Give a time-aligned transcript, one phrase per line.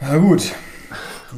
[0.00, 0.52] Na gut.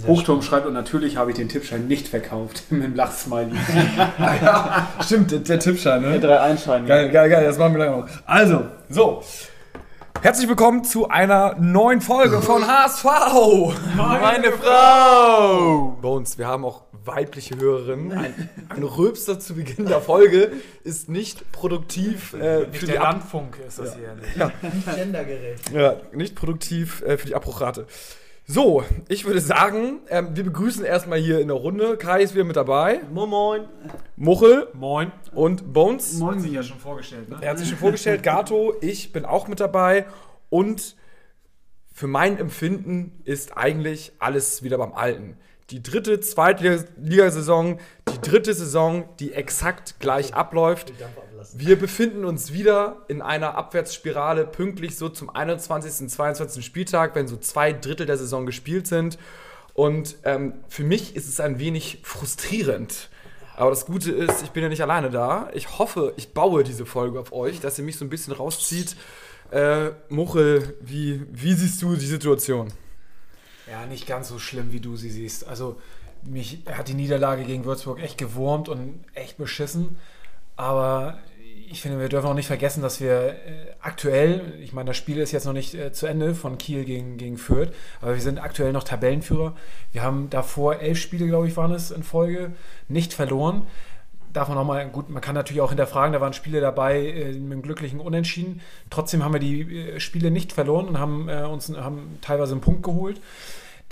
[0.07, 3.53] Hochturm schreibt und natürlich habe ich den Tippschein nicht verkauft mit dem Lachsmiley.
[4.19, 6.19] ja, stimmt, der, der Tippschein, ne?
[6.19, 6.87] Der 3-1-Schein.
[6.87, 8.09] Geil, geil, geil, das machen wir lange noch.
[8.25, 9.22] Also, so.
[10.22, 13.04] Herzlich willkommen zu einer neuen Folge von HSV.
[13.97, 15.99] Meine Frau!
[16.01, 18.12] Bones, wir haben auch weibliche Hörerinnen.
[18.12, 20.52] Ein, ein Rülpser zu Beginn der Folge
[20.84, 24.16] ist nicht produktiv äh, für die Ab Landfunk ist das hier.
[24.38, 25.70] ja, Nicht gendergerecht.
[25.73, 27.87] ja, nicht produktiv äh, für die Abbruchrate.
[28.52, 31.97] So, ich würde sagen, ähm, wir begrüßen erstmal hier in der Runde.
[31.97, 33.01] Kai ist wieder mit dabei.
[33.10, 33.69] Moin Moin.
[34.16, 35.10] Muchel Moin.
[35.33, 36.19] und Bones.
[36.19, 37.38] Moin, sich ja schon vorgestellt, ne?
[37.41, 40.05] Er hat sich schon vorgestellt, Gato, ich bin auch mit dabei
[40.51, 40.96] und
[41.95, 45.38] für mein Empfinden ist eigentlich alles wieder beim Alten.
[45.71, 47.79] Die dritte Zweitligasaison,
[48.10, 50.93] die dritte Saison, die exakt gleich abläuft.
[51.55, 56.09] Wir befinden uns wieder in einer Abwärtsspirale, pünktlich so zum 21.
[56.09, 56.65] 22.
[56.65, 59.18] Spieltag, wenn so zwei Drittel der Saison gespielt sind.
[59.74, 63.09] Und ähm, für mich ist es ein wenig frustrierend.
[63.57, 65.50] Aber das Gute ist, ich bin ja nicht alleine da.
[65.54, 68.96] Ich hoffe, ich baue diese Folge auf euch, dass ihr mich so ein bisschen rauszieht.
[69.50, 72.72] Äh, Muchel, wie, wie siehst du die Situation?
[73.70, 75.46] Ja, nicht ganz so schlimm, wie du sie siehst.
[75.46, 75.80] Also,
[76.22, 79.96] mich hat die Niederlage gegen Würzburg echt gewurmt und echt beschissen.
[80.56, 81.18] Aber
[81.72, 83.34] ich finde, wir dürfen auch nicht vergessen, dass wir äh,
[83.81, 87.17] aktuell, ich meine, das Spiel ist jetzt noch nicht äh, zu Ende von Kiel gegen,
[87.17, 89.55] gegen Fürth, aber wir sind aktuell noch Tabellenführer.
[89.91, 92.53] Wir haben davor elf Spiele, glaube ich, waren es in Folge,
[92.89, 93.67] nicht verloren.
[94.34, 97.53] Darf man nochmal, gut, man kann natürlich auch hinterfragen, da waren Spiele dabei äh, mit
[97.53, 98.61] einem glücklichen Unentschieden.
[98.91, 103.20] Trotzdem haben wir die Spiele nicht verloren und haben uns haben teilweise einen Punkt geholt.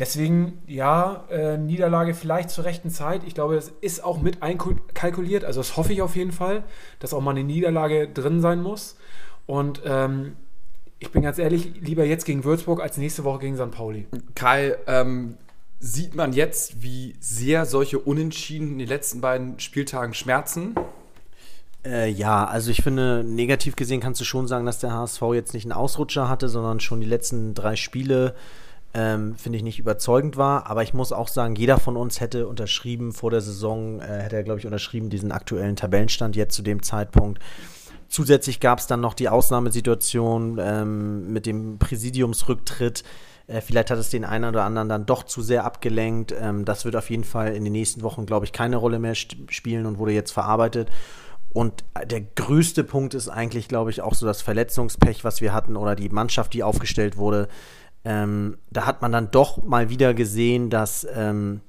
[0.00, 3.22] Deswegen, ja, äh, Niederlage vielleicht zur rechten Zeit.
[3.26, 5.44] Ich glaube, das ist auch mit einkalkuliert.
[5.44, 6.64] Also das hoffe ich auf jeden Fall,
[7.00, 8.96] dass auch mal eine Niederlage drin sein muss.
[9.44, 10.36] Und ähm,
[11.00, 13.70] ich bin ganz ehrlich, lieber jetzt gegen Würzburg als nächste Woche gegen St.
[13.70, 14.06] Pauli.
[14.34, 15.36] Kai, ähm,
[15.80, 20.76] sieht man jetzt, wie sehr solche Unentschieden in den letzten beiden Spieltagen schmerzen?
[21.84, 25.52] Äh, ja, also ich finde, negativ gesehen kannst du schon sagen, dass der HSV jetzt
[25.52, 28.34] nicht einen Ausrutscher hatte, sondern schon die letzten drei Spiele,
[28.94, 30.66] ähm, finde ich, nicht überzeugend war.
[30.66, 34.36] Aber ich muss auch sagen, jeder von uns hätte unterschrieben vor der Saison, äh, hätte
[34.36, 37.40] er, glaube ich, unterschrieben, diesen aktuellen Tabellenstand jetzt zu dem Zeitpunkt.
[38.08, 43.04] Zusätzlich gab es dann noch die Ausnahmesituation ähm, mit dem Präsidiumsrücktritt.
[43.46, 46.34] Äh, vielleicht hat es den einen oder anderen dann doch zu sehr abgelenkt.
[46.40, 49.14] Ähm, das wird auf jeden Fall in den nächsten Wochen, glaube ich, keine Rolle mehr
[49.14, 50.88] spielen und wurde jetzt verarbeitet.
[51.52, 55.76] Und der größte Punkt ist eigentlich, glaube ich, auch so das Verletzungspech, was wir hatten
[55.76, 57.48] oder die Mannschaft, die aufgestellt wurde.
[58.05, 61.61] Ähm, da hat man dann doch mal wieder gesehen, dass ähm,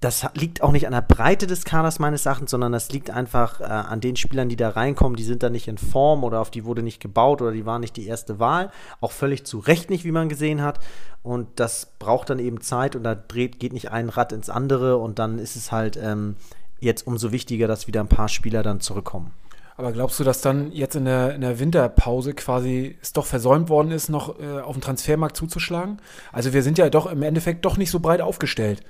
[0.00, 3.60] das liegt auch nicht an der Breite des Kaders meines Erachtens, sondern das liegt einfach
[3.60, 5.14] äh, an den Spielern, die da reinkommen.
[5.14, 7.82] Die sind da nicht in Form oder auf die wurde nicht gebaut oder die waren
[7.82, 8.70] nicht die erste Wahl.
[9.02, 10.80] Auch völlig zu Recht nicht, wie man gesehen hat.
[11.22, 14.96] Und das braucht dann eben Zeit und da dreht, geht nicht ein Rad ins andere
[14.96, 16.36] und dann ist es halt ähm,
[16.80, 19.32] jetzt umso wichtiger, dass wieder ein paar Spieler dann zurückkommen.
[19.80, 23.70] Aber glaubst du, dass dann jetzt in der, in der Winterpause quasi es doch versäumt
[23.70, 26.02] worden ist, noch äh, auf den Transfermarkt zuzuschlagen?
[26.32, 28.82] Also wir sind ja doch im Endeffekt doch nicht so breit aufgestellt.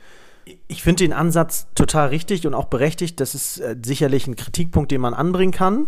[0.67, 3.21] Ich finde den Ansatz total richtig und auch berechtigt.
[3.21, 5.87] Das ist äh, sicherlich ein Kritikpunkt, den man anbringen kann.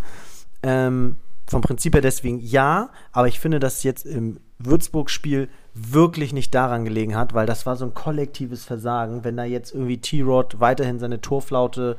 [0.62, 1.16] Ähm,
[1.48, 6.84] vom Prinzip her deswegen ja, aber ich finde, dass jetzt im Würzburg-Spiel wirklich nicht daran
[6.84, 9.24] gelegen hat, weil das war so ein kollektives Versagen.
[9.24, 11.96] Wenn da jetzt irgendwie T-Rod weiterhin seine Torflaute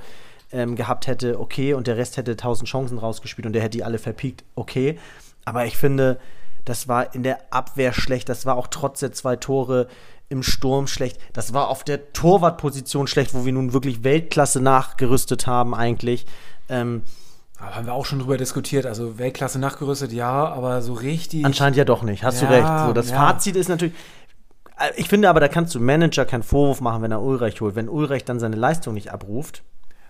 [0.53, 3.83] ähm, gehabt hätte, okay, und der Rest hätte tausend Chancen rausgespielt und der hätte die
[3.83, 4.97] alle verpiekt, okay.
[5.45, 6.19] Aber ich finde,
[6.65, 9.87] das war in der Abwehr schlecht, das war auch trotz der zwei Tore
[10.29, 11.19] im Sturm schlecht.
[11.33, 16.25] Das war auf der Torwartposition schlecht, wo wir nun wirklich Weltklasse nachgerüstet haben eigentlich.
[16.69, 17.03] Ähm,
[17.59, 18.85] aber haben wir auch schon drüber diskutiert.
[18.85, 21.45] Also Weltklasse nachgerüstet, ja, aber so richtig.
[21.45, 22.23] Anscheinend ja doch nicht.
[22.23, 22.87] Hast Ja, du recht.
[22.87, 23.15] So, das ja.
[23.17, 23.93] Fazit ist natürlich.
[24.79, 27.75] äh, Ich finde aber, da kannst du Manager keinen Vorwurf machen, wenn er Ulreich holt.
[27.75, 29.61] Wenn Ulreich dann seine Leistung nicht abruft.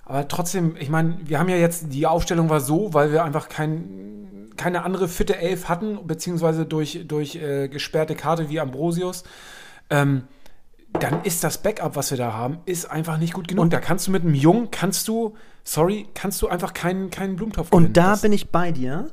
[0.06, 3.48] Aber trotzdem, ich meine, wir haben ja jetzt, die Aufstellung war so, weil wir einfach
[3.48, 9.24] kein, keine andere fitte Elf hatten, beziehungsweise durch, durch äh, gesperrte Karte wie Ambrosius.
[9.90, 10.24] Ähm,
[11.00, 13.64] dann ist das Backup, was wir da haben, ist einfach nicht gut genug.
[13.64, 17.36] Und- da kannst du mit einem Jungen, kannst du, sorry, kannst du einfach keinen, keinen
[17.36, 17.88] Blumentopf gewinnen.
[17.88, 19.08] Und da Das- bin ich bei dir.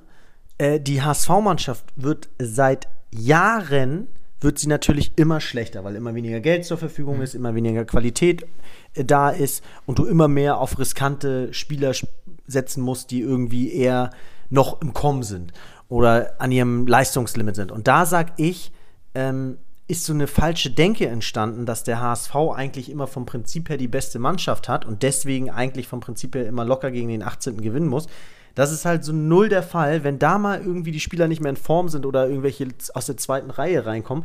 [0.58, 4.08] Äh, die HSV-Mannschaft wird seit Jahren
[4.40, 7.22] wird sie natürlich immer schlechter, weil immer weniger Geld zur Verfügung Mhm.
[7.22, 8.46] ist, immer weniger Qualität
[8.94, 12.08] äh, da ist und du immer mehr auf riskante Spieler sp-
[12.46, 14.10] setzen musst, die irgendwie eher
[14.48, 15.52] noch im Kommen sind
[15.88, 17.70] oder an ihrem Leistungslimit sind.
[17.70, 18.72] Und da sag ich,
[19.14, 19.58] ähm,
[19.88, 23.88] ist so eine falsche Denke entstanden, dass der HSV eigentlich immer vom Prinzip her die
[23.88, 27.60] beste Mannschaft hat und deswegen eigentlich vom Prinzip her immer locker gegen den 18.
[27.60, 28.06] gewinnen muss.
[28.54, 30.04] Das ist halt so null der Fall.
[30.04, 33.16] Wenn da mal irgendwie die Spieler nicht mehr in Form sind oder irgendwelche aus der
[33.16, 34.24] zweiten Reihe reinkommen,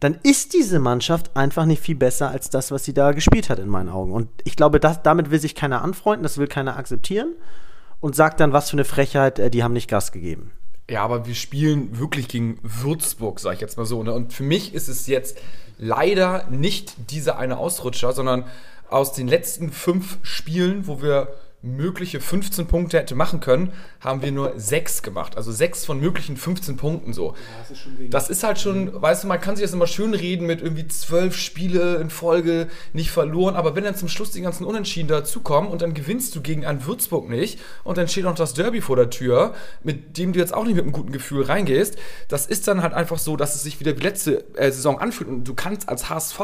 [0.00, 3.58] dann ist diese Mannschaft einfach nicht viel besser als das, was sie da gespielt hat,
[3.58, 4.12] in meinen Augen.
[4.12, 7.34] Und ich glaube, das, damit will sich keiner anfreunden, das will keiner akzeptieren
[8.00, 10.52] und sagt dann, was für eine Frechheit, äh, die haben nicht Gas gegeben.
[10.90, 14.02] Ja, aber wir spielen wirklich gegen Würzburg, sag ich jetzt mal so.
[14.02, 14.12] Ne?
[14.12, 15.38] Und für mich ist es jetzt
[15.78, 18.44] leider nicht dieser eine Ausrutscher, sondern
[18.90, 21.28] aus den letzten fünf Spielen, wo wir
[21.64, 25.36] mögliche 15 Punkte hätte machen können, haben wir nur 6 gemacht.
[25.36, 27.28] Also 6 von möglichen 15 Punkten so.
[27.28, 30.14] Ja, das, ist das, ist halt schon, weißt du, man kann sich das immer schön
[30.14, 34.42] reden mit irgendwie 12 Spiele in Folge nicht verloren, aber wenn dann zum Schluss die
[34.42, 38.34] ganzen Unentschieden dazukommen und dann gewinnst du gegen einen Würzburg nicht und dann steht noch
[38.34, 41.44] das Derby vor der Tür, mit dem du jetzt auch nicht mit einem guten Gefühl
[41.44, 41.96] reingehst,
[42.28, 45.30] das ist dann halt einfach so, dass es sich wieder wie letzte äh, Saison anfühlt
[45.30, 46.40] und du kannst als HSV,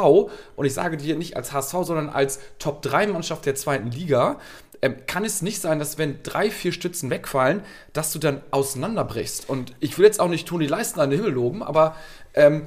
[0.57, 4.39] und ich sage dir nicht als HSV, sondern als Top-3-Mannschaft der zweiten Liga,
[4.83, 7.63] ähm, kann es nicht sein, dass wenn drei, vier Stützen wegfallen,
[7.93, 9.49] dass du dann auseinanderbrichst.
[9.49, 11.97] Und ich will jetzt auch nicht Toni Leisten an den Himmel loben, aber
[12.35, 12.67] ähm,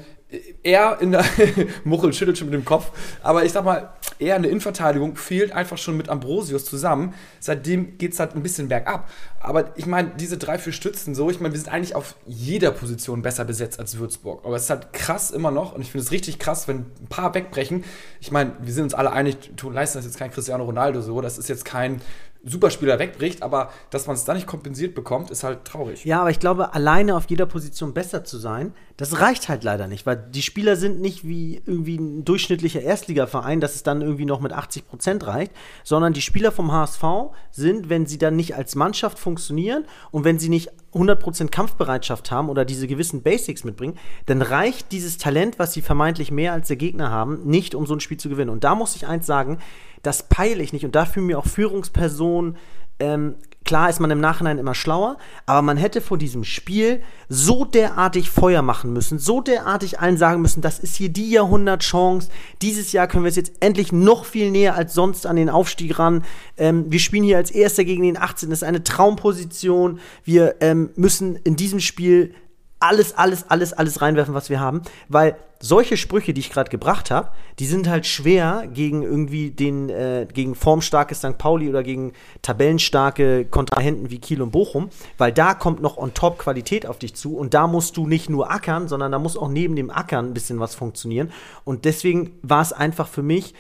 [0.64, 1.26] er in der
[1.84, 2.92] Muchel schüttelt schon mit dem Kopf,
[3.22, 7.14] aber ich sag mal, er in der Innenverteidigung fehlt einfach schon mit Ambrosius zusammen.
[7.40, 9.10] Seitdem geht es halt ein bisschen bergab.
[9.40, 12.72] Aber ich meine, diese drei, vier Stützen so, ich meine, wir sind eigentlich auf jeder
[12.72, 14.46] Position besser besetzt als Würzburg.
[14.46, 17.08] Aber es ist halt krass immer noch und ich finde es richtig krass, wenn ein
[17.10, 17.84] paar wegbrechen.
[18.22, 21.38] Ich meine, wir sind uns alle einig, Leisten ist jetzt kein Cristiano Ronaldo so, das
[21.38, 22.02] ist jetzt kein
[22.46, 26.04] Superspieler wegbricht, aber dass man es da nicht kompensiert bekommt, ist halt traurig.
[26.04, 29.88] Ja, aber ich glaube, alleine auf jeder Position besser zu sein, das reicht halt leider
[29.88, 34.26] nicht, weil die Spieler sind nicht wie irgendwie ein durchschnittlicher Erstligaverein, dass es dann irgendwie
[34.26, 35.54] noch mit 80 Prozent reicht,
[35.84, 37.04] sondern die Spieler vom HSV
[37.52, 42.50] sind, wenn sie dann nicht als Mannschaft funktionieren und wenn sie nicht 100% Kampfbereitschaft haben
[42.50, 46.78] oder diese gewissen Basics mitbringen, dann reicht dieses Talent, was sie vermeintlich mehr als der
[46.78, 48.52] Gegner haben, nicht, um so ein Spiel zu gewinnen.
[48.52, 49.60] Und da muss ich eins sagen,
[50.04, 50.86] das peile ich nicht.
[50.86, 52.58] Und da fühlen mir auch Führungspersonen,
[53.00, 53.36] ähm,
[53.66, 58.30] klar ist man im Nachhinein immer schlauer, aber man hätte vor diesem Spiel so derartig
[58.30, 62.30] Feuer machen müssen, so derartig allen sagen müssen, das ist hier die Jahrhundertchance.
[62.62, 65.98] Dieses Jahr können wir es jetzt endlich noch viel näher als sonst an den Aufstieg
[65.98, 66.24] ran.
[66.58, 68.50] Ähm, wir spielen hier als Erster gegen den 18.
[68.50, 70.00] Das ist eine Traumposition.
[70.24, 72.36] Wir ähm, müssen in diesem Spiel
[72.84, 77.10] alles, alles, alles, alles reinwerfen, was wir haben, weil solche Sprüche, die ich gerade gebracht
[77.10, 81.38] habe, die sind halt schwer gegen irgendwie den, äh, gegen formstarke St.
[81.38, 86.38] Pauli oder gegen tabellenstarke Kontrahenten wie Kiel und Bochum, weil da kommt noch on top
[86.38, 89.48] Qualität auf dich zu und da musst du nicht nur ackern, sondern da muss auch
[89.48, 91.32] neben dem Ackern ein bisschen was funktionieren
[91.64, 93.54] und deswegen war es einfach für mich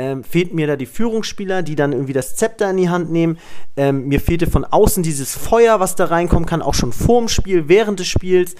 [0.00, 3.38] ähm, fehlt mir da die Führungsspieler, die dann irgendwie das Zepter in die Hand nehmen.
[3.76, 7.68] Ähm, mir fehlte von außen dieses Feuer, was da reinkommen kann, auch schon vorm Spiel,
[7.68, 8.54] während des Spiels.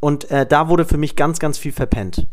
[0.00, 2.26] Und äh, da wurde für mich ganz, ganz viel verpennt.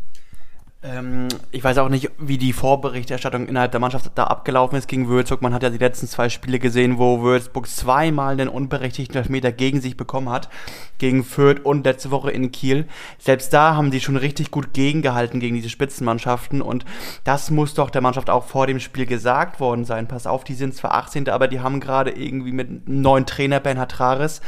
[0.84, 5.08] Ähm, ich weiß auch nicht, wie die Vorberichterstattung innerhalb der Mannschaft da abgelaufen ist gegen
[5.08, 5.40] Würzburg.
[5.40, 9.80] Man hat ja die letzten zwei Spiele gesehen, wo Würzburg zweimal den unberechtigten Elfmeter gegen
[9.80, 10.50] sich bekommen hat.
[10.98, 12.86] Gegen Fürth und letzte Woche in Kiel.
[13.18, 16.60] Selbst da haben die schon richtig gut gegengehalten gegen diese Spitzenmannschaften.
[16.60, 16.84] Und
[17.24, 20.06] das muss doch der Mannschaft auch vor dem Spiel gesagt worden sein.
[20.06, 23.58] Pass auf, die sind zwar 18., aber die haben gerade irgendwie mit einem neuen Trainer
[23.58, 24.42] Bernhard Trares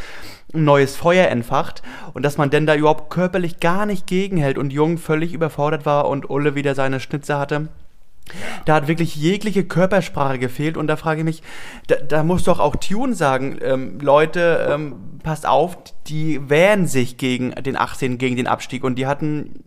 [0.55, 1.83] ein neues Feuer entfacht
[2.15, 6.09] und dass man denn da überhaupt körperlich gar nicht gegenhält und Jung völlig überfordert war
[6.09, 7.69] und Ulle wieder seine Schnitze hatte.
[8.65, 11.43] Da hat wirklich jegliche Körpersprache gefehlt und da frage ich mich,
[11.87, 15.79] da, da muss doch auch Tune sagen, ähm, Leute, ähm, passt auf,
[16.09, 19.65] die wehren sich gegen den 18, gegen den Abstieg und die hatten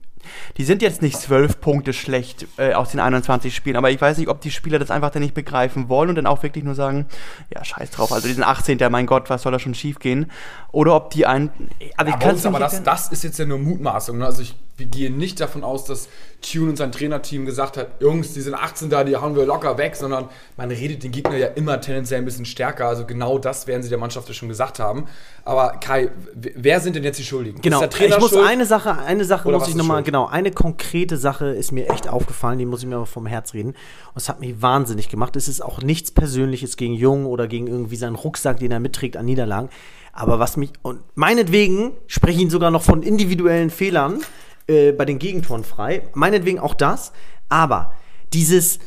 [0.58, 4.18] die sind jetzt nicht zwölf Punkte schlecht äh, aus den 21 Spielen, aber ich weiß
[4.18, 6.76] nicht, ob die Spieler das einfach dann nicht begreifen wollen und dann auch wirklich nur
[6.76, 7.08] sagen,
[7.54, 8.78] ja, scheiß drauf, also diesen 18.
[8.90, 10.32] mein Gott, was soll da schon schief gehen?
[10.72, 11.52] Oder ob die ein.
[11.98, 14.20] Also ich ja, aber das, das ist jetzt ja nur Mutmaßung.
[14.20, 14.26] Ne?
[14.26, 16.08] Also ich wir gehen nicht davon aus, dass
[16.42, 19.78] Tune und sein Trainerteam gesagt hat, Jungs, die sind 18 da, die hauen wir locker
[19.78, 22.88] weg, sondern man redet den Gegner ja immer tendenziell ein bisschen stärker.
[22.88, 25.06] Also genau das werden sie der Mannschaft ja schon gesagt haben.
[25.44, 27.62] Aber Kai, wer sind denn jetzt die Schuldigen?
[27.62, 28.46] Genau, ich muss schuld?
[28.46, 32.58] eine Sache, eine Sache muss ich nochmal, genau, eine konkrete Sache ist mir echt aufgefallen,
[32.58, 33.70] die muss ich mir aber vom Herz reden.
[33.70, 35.36] Und es hat mich wahnsinnig gemacht.
[35.36, 39.18] Es ist auch nichts Persönliches gegen Jung oder gegen irgendwie seinen Rucksack, den er mitträgt
[39.18, 39.70] an Niederlagen.
[40.14, 44.22] Aber was mich, und meinetwegen spreche ich ihn sogar noch von individuellen Fehlern,
[44.70, 46.04] äh, bei den Gegentoren frei.
[46.14, 47.12] Meinetwegen auch das.
[47.50, 47.94] Aber
[48.34, 48.80] dieses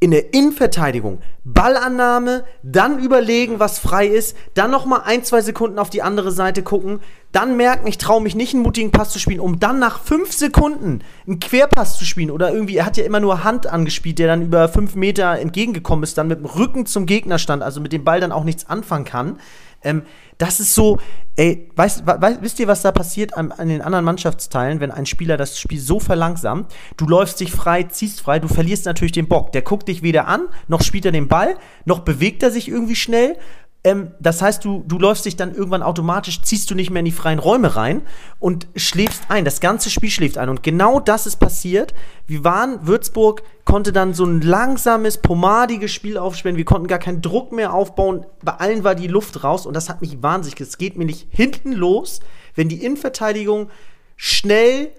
[0.00, 5.78] in der Innenverteidigung Ballannahme, dann überlegen, was frei ist, dann noch mal ein, zwei Sekunden
[5.78, 7.00] auf die andere Seite gucken,
[7.32, 10.32] dann merken, ich traue mich nicht, einen mutigen Pass zu spielen, um dann nach fünf
[10.32, 14.28] Sekunden einen Querpass zu spielen oder irgendwie, er hat ja immer nur Hand angespielt, der
[14.28, 17.92] dann über fünf Meter entgegengekommen ist, dann mit dem Rücken zum Gegner stand, also mit
[17.92, 19.38] dem Ball dann auch nichts anfangen kann.
[19.82, 20.02] Ähm,
[20.38, 20.98] das ist so,
[21.36, 25.06] ey, weißt, weißt, wisst ihr, was da passiert an, an, den anderen Mannschaftsteilen, wenn ein
[25.06, 26.72] Spieler das Spiel so verlangsamt?
[26.96, 29.52] Du läufst dich frei, ziehst frei, du verlierst natürlich den Bock.
[29.52, 32.96] Der guckt dich weder an, noch spielt er den Ball, noch bewegt er sich irgendwie
[32.96, 33.36] schnell.
[33.84, 37.06] Ähm, das heißt, du, du läufst dich dann irgendwann automatisch, ziehst du nicht mehr in
[37.06, 38.02] die freien Räume rein
[38.38, 39.44] und schläfst ein.
[39.44, 40.48] Das ganze Spiel schläft ein.
[40.48, 41.94] Und genau das ist passiert.
[42.26, 46.56] Wir waren, Würzburg konnte dann so ein langsames, pomadiges Spiel aufspielen.
[46.56, 48.26] Wir konnten gar keinen Druck mehr aufbauen.
[48.42, 50.60] Bei allen war die Luft raus und das hat mich wahnsinnig.
[50.60, 52.20] Es geht mir nicht hinten los,
[52.54, 53.70] wenn die Innenverteidigung
[54.16, 54.90] schnell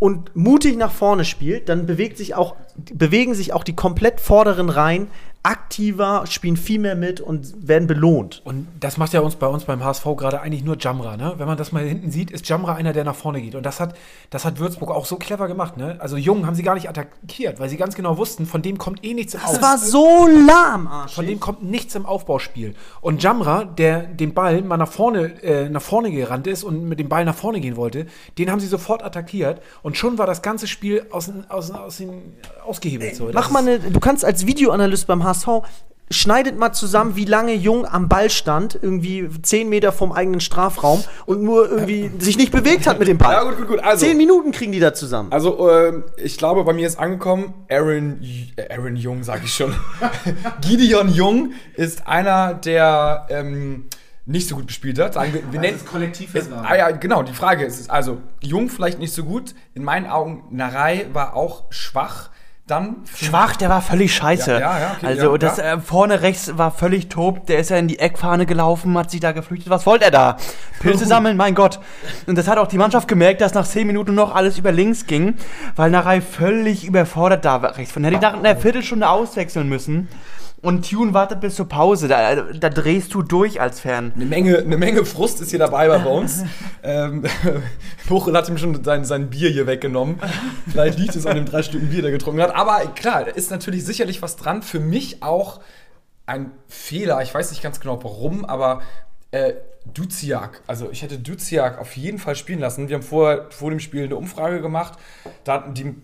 [0.00, 2.56] und mutig nach vorne spielt, dann bewegt sich auch,
[2.92, 5.08] bewegen sich auch die komplett vorderen Reihen
[5.42, 8.42] aktiver, spielen viel mehr mit und werden belohnt.
[8.44, 11.34] Und das macht ja uns bei uns beim HSV gerade eigentlich nur Jamra, ne?
[11.38, 13.54] Wenn man das mal hinten sieht, ist Jamra einer, der nach vorne geht.
[13.54, 13.96] Und das hat,
[14.28, 15.96] das hat Würzburg auch so clever gemacht, ne?
[15.98, 19.02] Also Jungen haben sie gar nicht attackiert, weil sie ganz genau wussten, von dem kommt
[19.02, 22.74] eh nichts im Das war so lahm, Von dem kommt nichts im Aufbauspiel.
[23.00, 27.00] Und Jamra, der den Ball mal nach vorne, äh, nach vorne gerannt ist und mit
[27.00, 28.06] dem Ball nach vorne gehen wollte,
[28.36, 32.34] den haben sie sofort attackiert und schon war das ganze Spiel aus, aus, aus den,
[32.66, 33.16] ausgehebelt.
[33.16, 33.30] So.
[33.32, 35.29] Mach mal eine, du kannst als Videoanalyst beim HSV
[36.10, 41.04] schneidet mal zusammen, wie lange Jung am Ball stand, irgendwie 10 Meter vom eigenen Strafraum
[41.24, 43.32] und nur irgendwie sich nicht bewegt hat mit dem Ball.
[43.32, 43.78] Ja, gut, gut, gut.
[43.78, 45.30] Also, 10 Minuten kriegen die da zusammen.
[45.30, 48.20] Also, ähm, ich glaube, bei mir ist angekommen, Aaron,
[48.56, 49.72] äh, Aaron Jung, sag ich schon.
[50.62, 53.84] Gideon Jung ist einer, der ähm,
[54.26, 55.14] nicht so gut gespielt hat.
[55.14, 58.18] Sagen wir, wir nennen ist kollektiv es, ah, ja, genau, die Frage ist, es, also,
[58.40, 59.54] Jung vielleicht nicht so gut.
[59.74, 62.30] In meinen Augen, Narei war auch schwach.
[62.70, 64.52] Dann Schwach, der war völlig scheiße.
[64.52, 65.58] Ja, ja, ja, okay, also das.
[65.58, 67.46] Äh, vorne rechts war völlig top.
[67.46, 69.70] Der ist ja in die Eckfahne gelaufen, hat sich da geflüchtet.
[69.70, 70.36] Was wollte er da?
[70.78, 71.80] Pilze sammeln, mein Gott.
[72.28, 75.06] Und das hat auch die Mannschaft gemerkt, dass nach 10 Minuten noch alles über links
[75.06, 75.34] ging,
[75.74, 77.92] weil Narei völlig überfordert da war rechts.
[77.92, 80.08] Von hätte ich nach einer Viertelstunde auswechseln müssen.
[80.62, 82.06] Und Tune wartet bis zur Pause.
[82.06, 84.12] Da, da drehst du durch als Fan.
[84.14, 86.44] Eine Menge, eine Menge Frust ist hier dabei bei uns.
[86.82, 87.24] ähm,
[88.34, 90.20] hat ihm schon sein, sein Bier hier weggenommen.
[90.70, 92.54] Vielleicht liegt es an dem drei Stücken Bier, der er getrunken hat.
[92.54, 94.62] Aber klar, da ist natürlich sicherlich was dran.
[94.62, 95.60] Für mich auch
[96.26, 97.22] ein Fehler.
[97.22, 98.82] Ich weiß nicht ganz genau warum, aber
[99.30, 99.54] äh,
[99.86, 102.88] Duziak, also ich hätte Duziak auf jeden Fall spielen lassen.
[102.88, 104.98] Wir haben vor, vor dem Spiel eine Umfrage gemacht.
[105.44, 105.94] Da hat die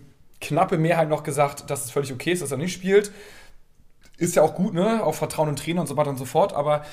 [0.41, 3.11] knappe Mehrheit noch gesagt, dass es völlig okay ist, dass er nicht spielt.
[4.17, 5.03] Ist ja auch gut, ne?
[5.03, 6.53] Auf Vertrauen und Trainer und so weiter und so fort.
[6.53, 6.83] Aber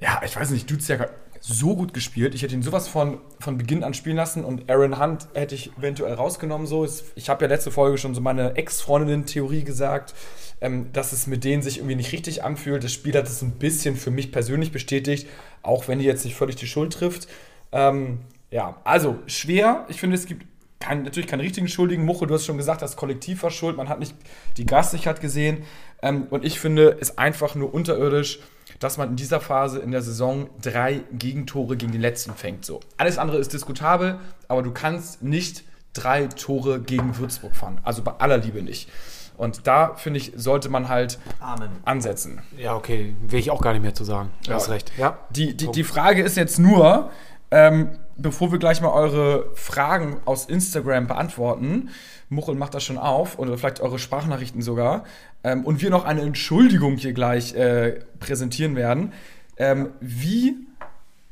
[0.00, 2.34] ja, ich weiß nicht, Duziak hat so gut gespielt.
[2.34, 5.76] Ich hätte ihn sowas von, von Beginn an spielen lassen und Aaron Hunt hätte ich
[5.78, 6.66] eventuell rausgenommen.
[6.66, 6.86] So.
[7.14, 10.14] Ich habe ja letzte Folge schon so meine Ex-Freundinnen-Theorie gesagt,
[10.60, 12.84] ähm, dass es mit denen sich irgendwie nicht richtig anfühlt.
[12.84, 15.28] Das Spiel hat es ein bisschen für mich persönlich bestätigt,
[15.62, 17.28] auch wenn die jetzt nicht völlig die Schuld trifft.
[17.72, 18.20] Ähm,
[18.50, 19.86] ja, also schwer.
[19.88, 20.44] Ich finde, es gibt
[20.78, 22.04] kein, natürlich keinen richtigen Schuldigen.
[22.04, 23.76] Muche, du hast schon gesagt, das Kollektiv war schuld.
[23.76, 24.14] Man hat nicht
[24.56, 25.64] die Gastigkeit gesehen.
[26.02, 28.40] Ähm, und ich finde es einfach nur unterirdisch,
[28.78, 32.64] dass man in dieser Phase in der Saison drei Gegentore gegen den letzten fängt.
[32.64, 32.80] So.
[32.96, 37.80] Alles andere ist diskutabel, aber du kannst nicht drei Tore gegen Würzburg fahren.
[37.82, 38.88] Also bei aller Liebe nicht.
[39.36, 41.70] Und da, finde ich, sollte man halt Amen.
[41.84, 42.42] ansetzen.
[42.58, 44.30] Ja, okay, will ich auch gar nicht mehr zu sagen.
[44.44, 44.56] Du Ja.
[44.56, 44.92] hast recht.
[44.98, 45.18] Ja.
[45.30, 47.10] Die, die, die Frage ist jetzt nur,
[47.50, 51.88] ähm, bevor wir gleich mal eure Fragen aus Instagram beantworten,
[52.28, 55.04] Muchel macht das schon auf, oder vielleicht eure Sprachnachrichten sogar,
[55.44, 59.12] ähm, und wir noch eine Entschuldigung hier gleich äh, präsentieren werden.
[59.56, 60.56] Ähm, wie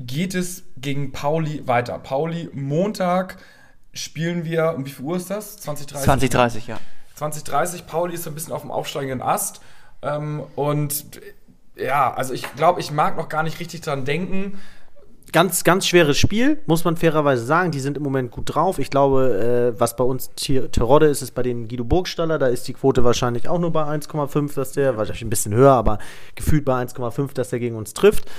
[0.01, 1.99] geht es gegen Pauli weiter?
[1.99, 3.39] Pauli, Montag
[3.93, 5.57] spielen wir, um wie viel Uhr ist das?
[5.59, 6.05] 2030?
[6.05, 6.79] 2030, ja.
[7.17, 9.61] 2030, Pauli ist so ein bisschen auf dem aufsteigenden Ast.
[10.03, 11.05] Ähm, und
[11.77, 14.59] ja, also ich glaube, ich mag noch gar nicht richtig dran denken.
[15.33, 17.71] Ganz, ganz schweres Spiel, muss man fairerweise sagen.
[17.71, 18.79] Die sind im Moment gut drauf.
[18.79, 22.39] Ich glaube, äh, was bei uns Terodde ist, ist bei den Guido Burgstaller.
[22.39, 25.73] Da ist die Quote wahrscheinlich auch nur bei 1,5, dass der, wahrscheinlich ein bisschen höher,
[25.73, 25.99] aber
[26.35, 28.31] gefühlt bei 1,5, dass der gegen uns trifft.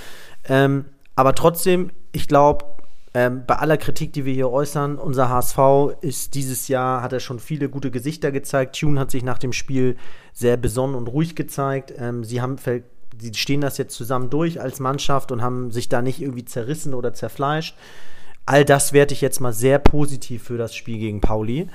[0.45, 2.65] Ähm, aber trotzdem, ich glaube,
[3.13, 5.59] ähm, bei aller Kritik, die wir hier äußern, unser HSV
[6.01, 8.79] ist dieses Jahr, hat er schon viele gute Gesichter gezeigt.
[8.79, 9.95] Tune hat sich nach dem Spiel
[10.33, 11.93] sehr besonnen und ruhig gezeigt.
[11.97, 12.57] Ähm, sie haben
[13.17, 16.93] sie stehen das jetzt zusammen durch als Mannschaft und haben sich da nicht irgendwie zerrissen
[16.93, 17.75] oder zerfleischt.
[18.45, 21.67] All das werte ich jetzt mal sehr positiv für das Spiel gegen Pauli.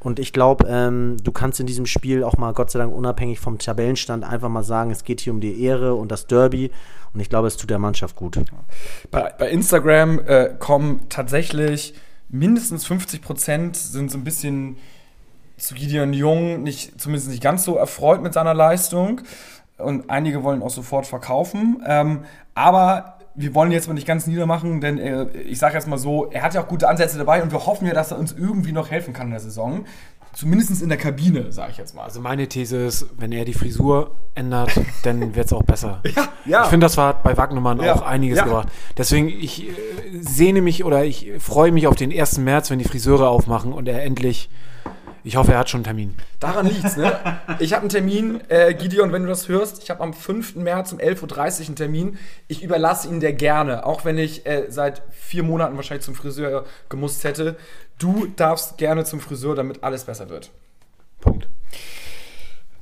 [0.00, 3.40] Und ich glaube, ähm, du kannst in diesem Spiel auch mal, Gott sei Dank, unabhängig
[3.40, 6.70] vom Tabellenstand, einfach mal sagen, es geht hier um die Ehre und das Derby.
[7.12, 8.38] Und ich glaube, es tut der Mannschaft gut.
[9.10, 11.94] Bei, bei Instagram äh, kommen tatsächlich
[12.28, 14.76] mindestens 50 Prozent sind so ein bisschen
[15.56, 19.22] zu Gideon Jung nicht, zumindest nicht ganz so erfreut mit seiner Leistung.
[19.78, 21.82] Und einige wollen auch sofort verkaufen.
[21.86, 25.98] Ähm, aber wir wollen jetzt mal nicht ganz niedermachen, denn äh, ich sage jetzt mal
[25.98, 28.32] so, er hat ja auch gute Ansätze dabei und wir hoffen ja, dass er uns
[28.32, 29.84] irgendwie noch helfen kann in der Saison.
[30.32, 32.02] Zumindest in der Kabine, sage ich jetzt mal.
[32.02, 34.70] Also meine These ist, wenn er die Frisur ändert,
[35.04, 36.00] dann wird es auch besser.
[36.04, 36.62] Ja, ja.
[36.64, 38.44] Ich finde, das war bei Wagnermann Ja, auch einiges ja.
[38.44, 38.68] gebracht.
[38.96, 39.72] Deswegen, ich äh,
[40.20, 42.38] sehne mich oder ich freue mich auf den 1.
[42.38, 44.50] März, wenn die Friseure aufmachen und er endlich
[45.24, 46.16] Ich hoffe, er hat schon einen Termin.
[46.40, 47.18] Daran liegt's, ne?
[47.58, 50.56] Ich habe einen Termin, äh, Gideon, wenn du das hörst, ich habe am 5.
[50.56, 52.18] März um 11.30 Uhr einen Termin.
[52.46, 56.64] Ich überlasse ihn dir gerne, auch wenn ich äh, seit vier Monaten wahrscheinlich zum Friseur
[56.88, 57.56] gemusst hätte.
[57.98, 60.50] Du darfst gerne zum Friseur, damit alles besser wird.
[61.20, 61.48] Punkt.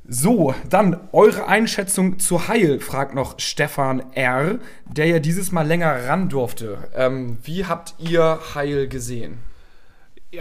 [0.08, 6.06] So, dann eure Einschätzung zu Heil, fragt noch Stefan R., der ja dieses Mal länger
[6.06, 6.78] ran durfte.
[6.94, 9.38] Ähm, wie habt ihr Heil gesehen?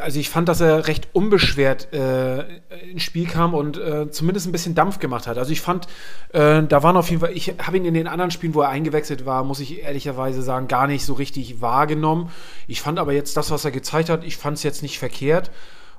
[0.02, 2.44] Also ich fand, dass er recht unbeschwert äh,
[2.92, 5.38] ins Spiel kam und äh, zumindest ein bisschen Dampf gemacht hat.
[5.38, 5.88] Also ich fand,
[6.34, 8.70] äh, da waren auf jeden Fall, ich habe ihn in den anderen Spielen, wo er
[8.70, 12.32] eingewechselt war, muss ich ehrlicherweise sagen, gar nicht so richtig wahrgenommen.
[12.68, 15.52] Ich fand aber jetzt das, was er gezeigt hat, ich fand es jetzt nicht verkehrt.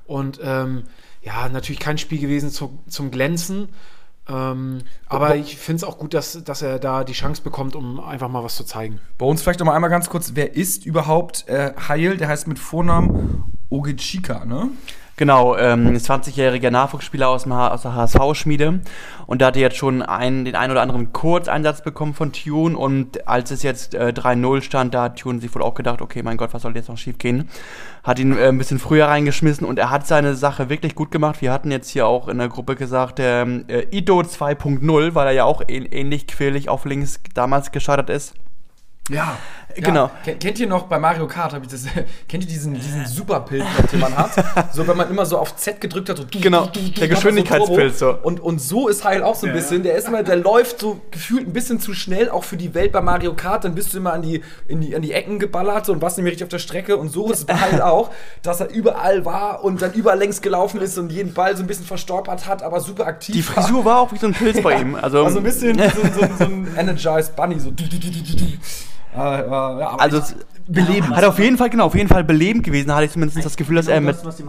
[0.07, 0.85] Und ähm,
[1.23, 3.69] ja, natürlich kein Spiel gewesen zu, zum Glänzen.
[4.29, 8.01] Ähm, aber ich finde es auch gut, dass, dass er da die Chance bekommt, um
[8.01, 9.01] einfach mal was zu zeigen.
[9.19, 12.17] Bei uns vielleicht noch mal einmal ganz kurz, wer ist überhaupt äh, Heil?
[12.17, 14.71] Der heißt mit Vornamen Ogechika, ne?
[15.19, 18.81] Genau, ähm, 20-jähriger Nachwuchsspieler aus, aus der HSV-Schmiede
[19.27, 23.27] und da hatte jetzt schon einen, den ein oder anderen Kurzeinsatz bekommen von Tune und
[23.27, 26.37] als es jetzt äh, 3-0 stand, da hat Tune sich wohl auch gedacht, okay, mein
[26.37, 27.49] Gott, was soll jetzt noch schief gehen?
[28.05, 31.41] Hat ihn äh, ein bisschen früher reingeschmissen und er hat seine Sache wirklich gut gemacht.
[31.41, 33.47] Wir hatten jetzt hier auch in der Gruppe gesagt, äh,
[33.91, 38.35] Ido 2.0, weil er ja auch ähnlich quälig auf links damals gescheitert ist.
[39.09, 39.39] Ja,
[39.77, 40.11] genau.
[40.25, 40.33] Ja.
[40.35, 41.85] Kennt ihr noch bei Mario Kart, hab ich das,
[42.29, 44.31] kennt ihr diesen, diesen Superpilz, den man hat?
[44.73, 48.11] So, wenn man immer so auf Z gedrückt hat, so genau, der Geschwindigkeitspilz so.
[48.23, 49.83] Und, und so ist Heil auch so ein ja, bisschen.
[49.83, 52.93] Der ist immer, der läuft so gefühlt ein bisschen zu schnell, auch für die Welt
[52.93, 53.65] bei Mario Kart.
[53.65, 56.19] Dann bist du immer an die, in die, an die Ecken geballert so, und warst
[56.19, 56.97] nicht mehr richtig auf der Strecke.
[56.97, 58.11] Und so ist es bei Heil auch,
[58.43, 61.67] dass er überall war und dann überall längs gelaufen ist und jeden Ball so ein
[61.67, 63.35] bisschen verstolpert hat, aber super aktiv.
[63.35, 64.95] Die Frisur war, war auch wie so ein Pilz bei ihm.
[64.95, 67.71] Also, also ein bisschen so, so, so ein Energized Bunny, so.
[69.17, 70.21] Ja, also
[70.67, 71.15] belebend.
[71.15, 73.77] Hat auf jeden Fall, genau, auf jeden Fall belebend gewesen, hatte ich zumindest das Gefühl,
[73.77, 74.25] dass genau er mit.
[74.25, 74.43] Das,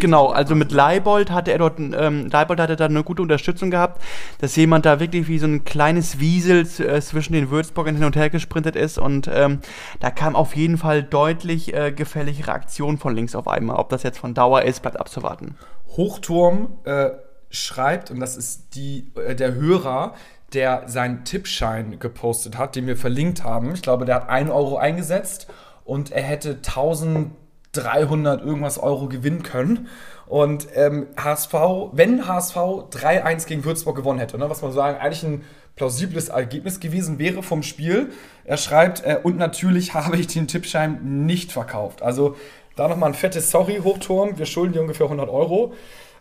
[0.00, 4.02] genau, also mit Leibold hatte er dort, ähm, Leibold hatte da eine gute Unterstützung gehabt,
[4.40, 8.16] dass jemand da wirklich wie so ein kleines Wiesel äh, zwischen den Würzburgern hin und
[8.16, 9.60] her gesprintet ist und ähm,
[10.00, 13.76] da kam auf jeden Fall deutlich äh, gefälligere Aktion von links auf einmal.
[13.76, 15.56] Ob das jetzt von Dauer ist, bleibt abzuwarten.
[15.96, 17.10] Hochturm äh,
[17.50, 20.14] schreibt, und das ist die, äh, der Hörer,
[20.54, 23.72] der seinen Tippschein gepostet hat, den wir verlinkt haben.
[23.74, 25.46] Ich glaube, der hat 1 Euro eingesetzt
[25.84, 29.88] und er hätte 1300 irgendwas Euro gewinnen können.
[30.26, 31.54] Und ähm, HSV,
[31.92, 35.44] wenn HSV 3-1 gegen Würzburg gewonnen hätte, ne, was man sagen, eigentlich ein
[35.76, 38.10] plausibles Ergebnis gewesen wäre vom Spiel.
[38.44, 42.02] Er schreibt, äh, und natürlich habe ich den Tippschein nicht verkauft.
[42.02, 42.36] Also
[42.76, 44.38] da nochmal ein fettes Sorry, Hochturm.
[44.38, 45.72] Wir schulden dir ungefähr 100 Euro.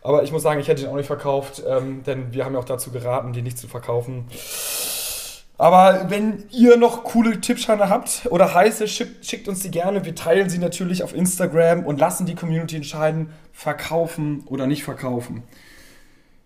[0.07, 2.59] Aber ich muss sagen, ich hätte ihn auch nicht verkauft, ähm, denn wir haben ja
[2.59, 4.23] auch dazu geraten, den nicht zu verkaufen.
[5.57, 10.05] Aber wenn ihr noch coole Tippscheine habt oder heiße, schickt, schickt, uns die gerne.
[10.05, 15.43] Wir teilen sie natürlich auf Instagram und lassen die Community entscheiden, verkaufen oder nicht verkaufen.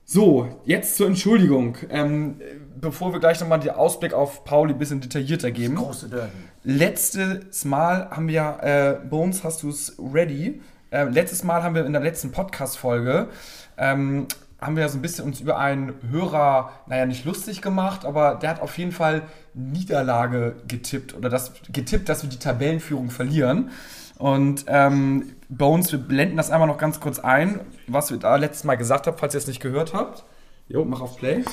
[0.06, 1.78] So, jetzt zur Entschuldigung.
[1.92, 2.42] Ähm,
[2.80, 5.76] bevor wir gleich nochmal den Ausblick auf Pauli ein bisschen detaillierter geben.
[5.76, 6.32] Das große Derby.
[6.64, 10.62] Letztes Mal haben wir äh, Bones, hast du es ready?
[10.92, 13.30] Äh, letztes Mal haben wir in der letzten Podcast-Folge
[13.78, 14.28] ähm,
[14.60, 18.52] haben wir so ein bisschen uns über einen Hörer, naja, nicht lustig gemacht, aber der
[18.52, 19.24] hat auf jeden Fall
[19.54, 23.72] Niederlage getippt oder das getippt, dass wir die Tabellenführung verlieren.
[24.20, 28.66] Und ähm, Bones, wir blenden das einmal noch ganz kurz ein, was wir da letztes
[28.66, 30.26] Mal gesagt haben, falls ihr es nicht gehört habt.
[30.72, 31.44] Jo, mach auf Play.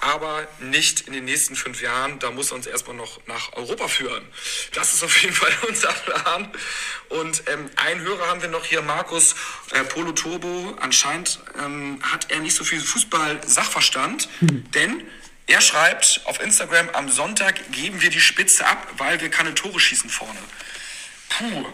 [0.00, 2.18] Aber nicht in den nächsten fünf Jahren.
[2.18, 4.26] Da muss er uns erstmal noch nach Europa führen.
[4.72, 6.50] Das ist auf jeden Fall unser Plan.
[7.08, 9.36] Und ähm, einen Hörer haben wir noch hier, Markus
[9.70, 10.74] äh, Polo Turbo.
[10.80, 14.68] Anscheinend ähm, hat er nicht so viel Fußball-Sachverstand, hm.
[14.72, 15.04] denn
[15.46, 19.78] er schreibt auf Instagram, am Sonntag geben wir die Spitze ab, weil wir keine Tore
[19.78, 20.40] schießen vorne.
[21.28, 21.66] Puh,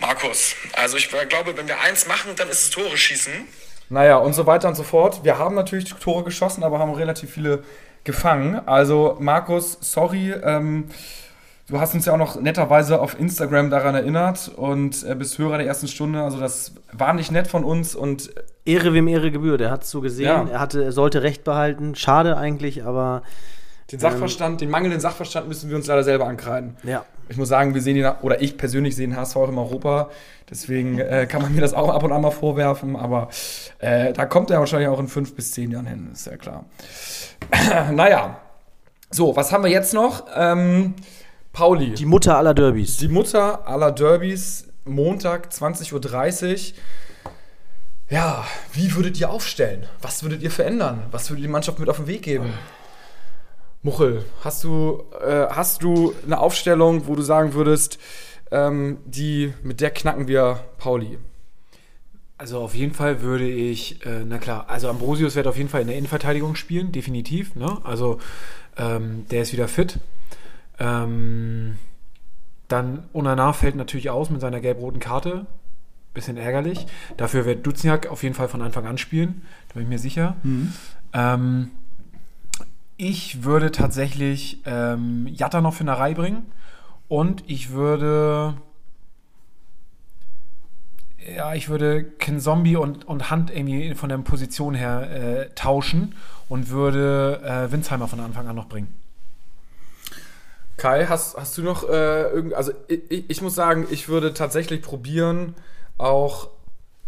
[0.00, 0.54] Markus.
[0.72, 3.46] Also ich glaube, wenn wir eins machen, dann ist es Tore schießen.
[3.88, 5.24] Naja, und so weiter und so fort.
[5.24, 7.62] Wir haben natürlich Tore geschossen, aber haben relativ viele
[8.04, 8.60] gefangen.
[8.66, 10.32] Also, Markus, sorry.
[10.32, 10.86] Ähm,
[11.68, 15.58] du hast uns ja auch noch netterweise auf Instagram daran erinnert und äh, bist Hörer
[15.58, 16.22] der ersten Stunde.
[16.22, 18.30] Also, das war nicht nett von uns und.
[18.64, 19.60] Ehre wem Ehre gebührt.
[19.60, 20.26] Er hat es so gesehen.
[20.26, 20.46] Ja.
[20.48, 21.94] Er, hatte, er sollte Recht behalten.
[21.94, 23.22] Schade eigentlich, aber.
[23.92, 26.76] Den Sachverstand, ähm, den mangelnden Sachverstand müssen wir uns leider selber ankreiden.
[26.84, 27.04] Ja.
[27.28, 30.10] Ich muss sagen, wir sehen ihn, oder ich persönlich sehe den HSV auch im Europa.
[30.50, 32.96] Deswegen äh, kann man mir das auch ab und an mal vorwerfen.
[32.96, 33.28] Aber
[33.78, 36.64] äh, da kommt er wahrscheinlich auch in fünf bis zehn Jahren hin, ist ja klar.
[37.92, 38.40] naja.
[39.10, 40.26] So, was haben wir jetzt noch?
[40.34, 40.94] Ähm,
[41.52, 41.94] Pauli.
[41.94, 42.96] Die Mutter aller Derbys.
[42.96, 46.78] Die Mutter aller Derbys, Montag, 20.30 Uhr.
[48.10, 49.86] Ja, wie würdet ihr aufstellen?
[50.02, 51.04] Was würdet ihr verändern?
[51.10, 52.52] Was würdet ihr die Mannschaft mit auf den Weg geben?
[53.84, 57.98] Muchel, hast du, äh, hast du eine Aufstellung, wo du sagen würdest,
[58.50, 61.18] ähm, die, mit der knacken wir Pauli?
[62.38, 65.82] Also auf jeden Fall würde ich, äh, na klar, also Ambrosius wird auf jeden Fall
[65.82, 67.54] in der Innenverteidigung spielen, definitiv.
[67.56, 67.76] Ne?
[67.84, 68.20] Also
[68.78, 69.98] ähm, der ist wieder fit.
[70.78, 71.76] Ähm,
[72.68, 75.44] dann Onana fällt natürlich aus mit seiner gelb-roten Karte.
[76.14, 76.86] Bisschen ärgerlich.
[77.18, 79.42] Dafür wird Duziak auf jeden Fall von Anfang an spielen.
[79.68, 80.36] Da bin ich mir sicher.
[81.12, 81.70] Ähm,
[83.08, 86.46] ich würde tatsächlich ähm, Jatta noch für eine Reihe bringen.
[87.08, 88.54] Und ich würde.
[91.36, 96.14] Ja, ich würde Ken Zombie und, und Hunt irgendwie von der Position her äh, tauschen
[96.48, 98.94] und würde äh, Winsheimer von Anfang an noch bringen.
[100.76, 104.82] Kai, hast, hast du noch äh, irgend, also ich, ich muss sagen, ich würde tatsächlich
[104.82, 105.54] probieren,
[105.96, 106.48] auch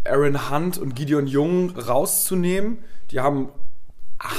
[0.05, 2.79] Aaron Hunt und Gideon Jung rauszunehmen.
[3.11, 3.51] Die haben,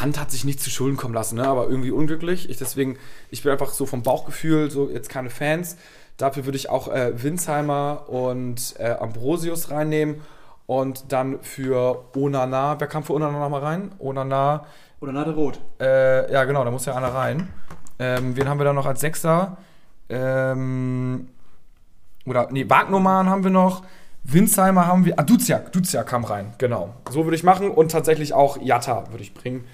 [0.01, 2.49] Hunt hat sich nicht zu Schulden kommen lassen, ne, aber irgendwie unglücklich.
[2.49, 2.97] Ich deswegen,
[3.29, 5.77] ich bin einfach so vom Bauchgefühl, so jetzt keine Fans.
[6.17, 10.21] Dafür würde ich auch äh, Winsheimer und äh, Ambrosius reinnehmen.
[10.65, 13.91] Und dann für Onana, wer kam für Onana nochmal rein?
[13.99, 14.65] Onana,
[14.99, 15.61] Oder Nade Rot.
[15.79, 17.47] äh, ja, genau, da muss ja einer rein.
[17.99, 19.57] Ähm, wen haben wir da noch als Sechster?
[20.09, 21.29] Ähm,
[22.25, 23.83] oder, nee, Wagnoman haben wir noch.
[24.29, 25.17] Winsheimer haben wir.
[25.17, 25.71] Ah, Duziak.
[25.71, 26.93] Duziak kam rein, genau.
[27.09, 27.71] So würde ich machen.
[27.71, 29.65] Und tatsächlich auch Jatta würde ich bringen.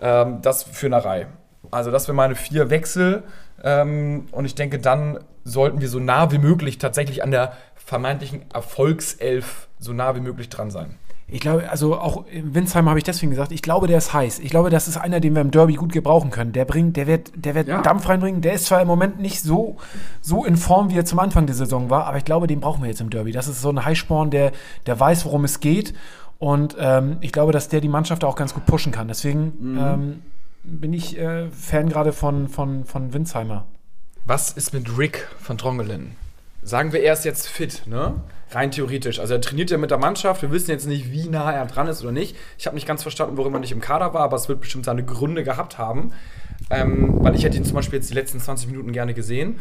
[0.00, 1.26] Ähm, das für eine Reihe.
[1.70, 3.24] Also, das wären meine vier Wechsel.
[3.62, 8.50] Ähm, und ich denke, dann sollten wir so nah wie möglich tatsächlich an der vermeintlichen
[8.52, 10.96] Erfolgself so nah wie möglich dran sein.
[11.32, 14.38] Ich glaube, also auch Winsheimer habe ich deswegen gesagt, ich glaube, der ist heiß.
[14.40, 16.52] Ich glaube, das ist einer, den wir im Derby gut gebrauchen können.
[16.52, 17.82] Der bringt, der wird, der wird Ja.
[17.82, 18.40] Dampf reinbringen.
[18.42, 19.76] Der ist zwar im Moment nicht so,
[20.20, 22.82] so in Form, wie er zum Anfang der Saison war, aber ich glaube, den brauchen
[22.82, 23.32] wir jetzt im Derby.
[23.32, 24.52] Das ist so ein Heißsporn, der,
[24.86, 25.94] der weiß, worum es geht.
[26.38, 29.08] Und ähm, ich glaube, dass der die Mannschaft auch ganz gut pushen kann.
[29.08, 30.22] Deswegen ähm,
[30.64, 33.66] bin ich äh, Fan gerade von, von, von Winsheimer.
[34.24, 36.12] Was ist mit Rick von Drongelen?
[36.62, 38.14] Sagen wir, er ist jetzt fit, ne?
[38.52, 39.20] Rein theoretisch.
[39.20, 40.42] Also er trainiert ja mit der Mannschaft.
[40.42, 42.36] Wir wissen jetzt nicht, wie nah er dran ist oder nicht.
[42.58, 44.84] Ich habe nicht ganz verstanden, warum er nicht im Kader war, aber es wird bestimmt
[44.84, 46.12] seine Gründe gehabt haben.
[46.68, 49.60] Ähm, weil ich hätte ihn zum Beispiel jetzt die letzten 20 Minuten gerne gesehen.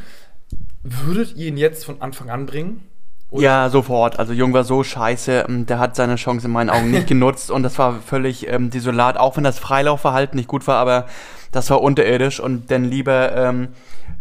[0.83, 2.83] Würdet ihr ihn jetzt von Anfang an bringen?
[3.29, 4.17] Oder- Ja, sofort.
[4.17, 7.51] Also Jung war so scheiße, ähm, der hat seine Chance in meinen Augen nicht genutzt
[7.51, 11.05] und das war völlig ähm, desolat, auch wenn das Freilaufverhalten nicht gut war, aber
[11.51, 13.69] das war unterirdisch und dann lieber ähm,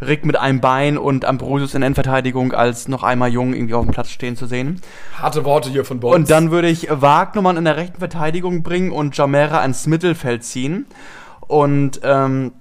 [0.00, 3.92] Rick mit einem Bein und Ambrosius in Endverteidigung, als noch einmal Jung irgendwie auf dem
[3.92, 4.80] Platz stehen zu sehen.
[5.20, 6.16] Harte Worte hier von Bones.
[6.16, 10.86] Und dann würde ich Wagnermann in der rechten Verteidigung bringen und Jamera ans Mittelfeld ziehen.
[11.40, 12.52] Und ähm,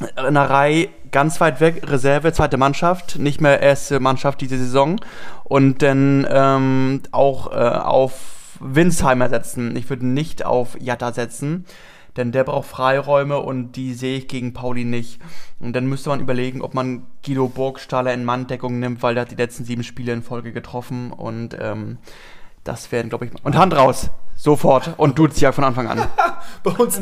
[0.00, 5.00] in der Reihe ganz weit weg, Reserve, zweite Mannschaft, nicht mehr erste Mannschaft diese Saison.
[5.44, 8.14] Und dann ähm, auch äh, auf
[8.60, 9.76] Winsheimer setzen.
[9.76, 11.64] Ich würde nicht auf Jatta setzen,
[12.18, 15.20] denn der braucht Freiräume und die sehe ich gegen Pauli nicht.
[15.60, 19.30] Und dann müsste man überlegen, ob man Guido Burgstaller in Manndeckung nimmt, weil der hat
[19.30, 21.98] die letzten sieben Spiele in Folge getroffen und ähm,
[22.64, 23.32] das werden, glaube ich.
[23.44, 24.10] Und Hand raus!
[24.36, 24.94] Sofort.
[24.98, 26.06] Und Duziak von Anfang an.
[26.62, 27.00] bei uns,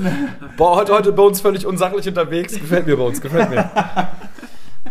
[0.57, 2.55] boah, heute, heute bei uns völlig unsachlich unterwegs.
[2.55, 3.71] Gefällt mir bei uns, gefällt mir.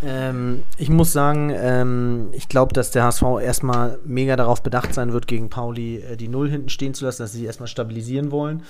[0.03, 5.13] Ähm, ich muss sagen, ähm, ich glaube, dass der HSV erstmal mega darauf bedacht sein
[5.13, 8.29] wird, gegen Pauli äh, die Null hinten stehen zu lassen, dass sie sich erstmal stabilisieren
[8.29, 8.63] wollen.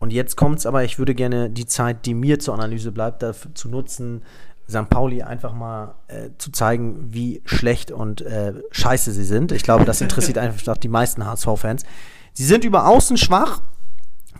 [0.00, 3.22] Und jetzt kommt es aber, ich würde gerne die Zeit, die mir zur Analyse bleibt,
[3.22, 4.22] dafür zu nutzen,
[4.68, 4.88] St.
[4.88, 9.52] Pauli einfach mal äh, zu zeigen, wie schlecht und äh, scheiße sie sind.
[9.52, 11.84] Ich glaube, das interessiert einfach die meisten HSV-Fans.
[12.32, 13.60] Sie sind über außen schwach,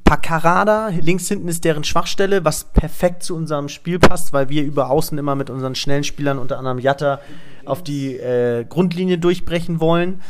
[0.05, 4.91] Paccarada, links hinten ist deren Schwachstelle, was perfekt zu unserem Spiel passt, weil wir über
[4.91, 7.21] außen immer mit unseren schnellen Spielern, unter anderem Jatta,
[7.65, 10.21] auf die äh, Grundlinie durchbrechen wollen.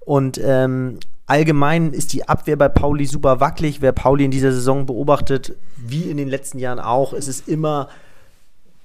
[0.00, 3.80] Und ähm, allgemein ist die Abwehr bei Pauli super wackelig.
[3.80, 7.88] Wer Pauli in dieser Saison beobachtet, wie in den letzten Jahren auch, es ist immer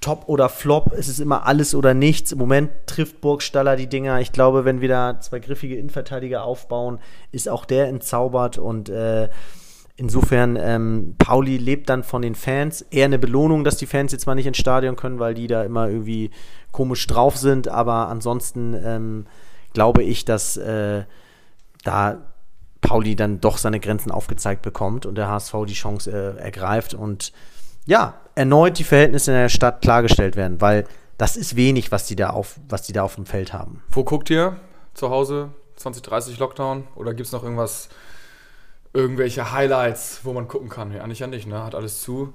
[0.00, 2.32] Top oder Flop, es ist immer alles oder nichts.
[2.32, 4.20] Im Moment trifft Burgstaller die Dinger.
[4.20, 7.00] Ich glaube, wenn wir da zwei griffige Innenverteidiger aufbauen,
[7.32, 9.28] ist auch der entzaubert und äh,
[9.96, 12.82] Insofern, ähm, Pauli lebt dann von den Fans.
[12.82, 15.62] Eher eine Belohnung, dass die Fans jetzt mal nicht ins Stadion können, weil die da
[15.62, 16.32] immer irgendwie
[16.72, 17.68] komisch drauf sind.
[17.68, 19.26] Aber ansonsten ähm,
[19.72, 21.04] glaube ich, dass äh,
[21.84, 22.33] da
[22.84, 27.32] Pauli dann doch seine Grenzen aufgezeigt bekommt und der HSV die Chance äh, ergreift und
[27.86, 30.84] ja, erneut die Verhältnisse in der Stadt klargestellt werden, weil
[31.18, 33.82] das ist wenig, was die da auf, was die da auf dem Feld haben.
[33.90, 34.56] Wo guckt ihr?
[34.94, 35.50] Zu Hause?
[35.76, 36.84] 2030 Lockdown?
[36.94, 37.88] Oder gibt es noch irgendwas,
[38.92, 40.92] irgendwelche Highlights, wo man gucken kann?
[40.92, 41.64] Ja, eigentlich ja nicht, ne?
[41.64, 42.32] Hat alles zu.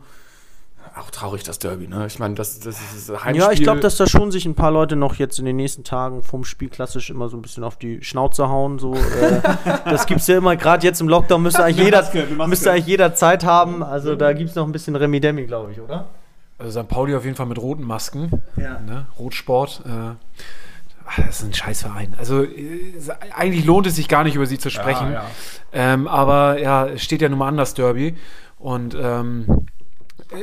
[0.95, 2.07] Auch traurig, das Derby, ne?
[2.07, 3.45] Ich meine, das, das ist das Heimspiel.
[3.45, 5.83] Ja, ich glaube, dass da schon sich ein paar Leute noch jetzt in den nächsten
[5.83, 8.79] Tagen vom Spiel klassisch immer so ein bisschen auf die Schnauze hauen.
[8.79, 9.41] So, äh,
[9.85, 13.45] das gibt's ja immer, gerade jetzt im Lockdown müsste eigentlich, jeder, müsste eigentlich jeder Zeit
[13.45, 13.81] haben.
[13.81, 16.07] Also da gibt's noch ein bisschen Remi-Demi, glaube ich, oder?
[16.57, 16.89] Also St.
[16.89, 18.41] Pauli auf jeden Fall mit roten Masken.
[18.57, 18.79] Ja.
[18.79, 19.05] Ne?
[19.17, 19.83] Rotsport.
[19.85, 20.15] Äh,
[21.05, 22.15] ach, das ist ein Scheißverein.
[22.17, 22.93] Also äh,
[23.33, 25.13] eigentlich lohnt es sich gar nicht über sie zu sprechen.
[25.13, 25.25] ja.
[25.71, 28.17] Ähm, aber ja, es steht ja nun mal an das Derby.
[28.57, 29.67] Und ähm,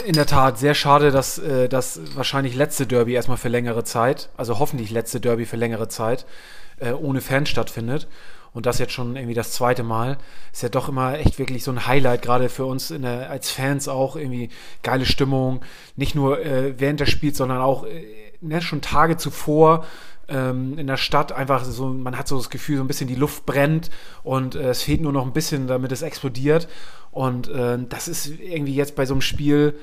[0.07, 4.31] in der Tat, sehr schade, dass äh, das wahrscheinlich letzte Derby erstmal für längere Zeit,
[4.37, 6.27] also hoffentlich letzte Derby für längere Zeit,
[6.79, 8.09] äh, ohne Fans stattfindet.
[8.53, 10.17] Und das jetzt schon irgendwie das zweite Mal.
[10.51, 13.87] Ist ja doch immer echt wirklich so ein Highlight, gerade für uns der, als Fans
[13.87, 14.49] auch irgendwie
[14.83, 15.61] geile Stimmung.
[15.95, 18.03] Nicht nur äh, während des Spiels, sondern auch äh,
[18.41, 19.85] ne, schon Tage zuvor
[20.29, 23.15] ähm, in der Stadt einfach so, man hat so das Gefühl, so ein bisschen die
[23.15, 23.91] Luft brennt
[24.23, 26.69] und äh, es fehlt nur noch ein bisschen, damit es explodiert.
[27.11, 29.79] Und äh, das ist irgendwie jetzt bei so einem Spiel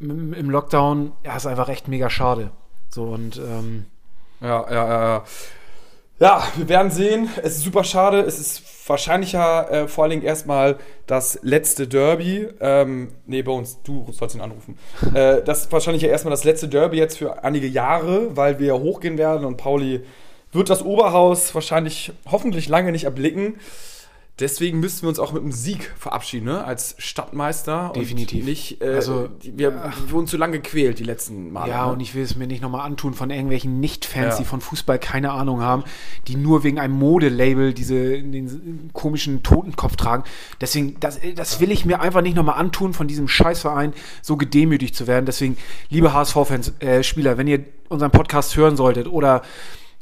[0.00, 2.50] im, Lockdown, ja, ist einfach echt mega schade.
[2.90, 3.86] So und ähm,
[4.40, 5.24] Ja, ja, ja, ja.
[6.20, 7.28] Ja, wir werden sehen.
[7.44, 8.20] Es ist super schade.
[8.22, 10.76] Es ist wahrscheinlicher äh, vor allen Dingen erstmal
[11.06, 12.48] das letzte Derby.
[12.60, 14.76] Ähm, nee, bei uns, du sollst ihn anrufen.
[15.14, 18.80] Äh, das ist wahrscheinlich ja erstmal das letzte Derby jetzt für einige Jahre, weil wir
[18.80, 20.00] hochgehen werden und Pauli
[20.50, 23.60] wird das Oberhaus wahrscheinlich hoffentlich lange nicht erblicken.
[24.40, 26.62] Deswegen müssten wir uns auch mit einem Sieg verabschieden, ne?
[26.64, 27.92] als Stadtmeister.
[27.94, 28.40] Definitiv.
[28.40, 31.70] Und nicht, äh, Also, wir wurden zu lange gequält die letzten Male.
[31.70, 31.92] Ja, ne?
[31.94, 34.38] und ich will es mir nicht nochmal antun von irgendwelchen Nicht-Fans, Ja.
[34.38, 35.82] die von Fußball keine Ahnung haben,
[36.28, 40.22] die nur wegen einem Modelabel diese den komischen Totenkopf tragen.
[40.60, 44.94] Deswegen, das, das will ich mir einfach nicht nochmal antun, von diesem Scheißverein so gedemütigt
[44.94, 45.26] zu werden.
[45.26, 45.56] Deswegen,
[45.90, 49.42] liebe HSV-Fans, äh, Spieler, wenn ihr unseren Podcast hören solltet oder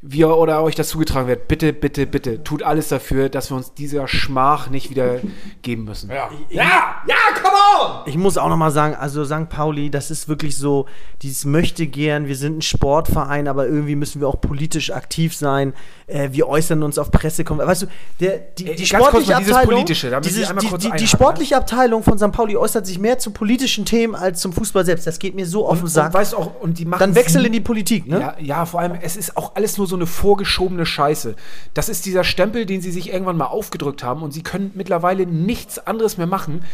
[0.09, 3.75] wie oder euch das zugetragen wird, bitte, bitte, bitte, tut alles dafür, dass wir uns
[3.75, 5.19] dieser Schmach nicht wieder
[5.63, 6.11] geben müssen.
[6.11, 6.31] ja.
[6.49, 8.03] ja, ja, come on!
[8.07, 9.49] Ich muss auch noch mal sagen, also St.
[9.49, 10.87] Pauli, das ist wirklich so,
[11.23, 15.75] dieses möchte gern, wir sind ein Sportverein, aber irgendwie müssen wir auch politisch aktiv sein.
[16.07, 17.89] Äh, wir äußern uns auf Pressekonferenzen.
[17.89, 21.57] Weißt du, der, die, die kurz sportliche Abteilung, Politische, dieses, die, die, die einhaken, sportliche
[21.57, 22.31] Abteilung von St.
[22.31, 25.07] Pauli äußert sich mehr zu politischen Themen als zum Fußball selbst.
[25.07, 26.07] Das geht mir so auf den Sack.
[26.07, 28.21] und weißt auch, und die machen Dann wechsel in die Politik, ne?
[28.21, 31.35] Ja, ja, vor allem, es ist auch alles nur so eine vorgeschobene Scheiße.
[31.75, 35.27] Das ist dieser Stempel, den sie sich irgendwann mal aufgedrückt haben und sie können mittlerweile
[35.27, 36.65] nichts anderes mehr machen,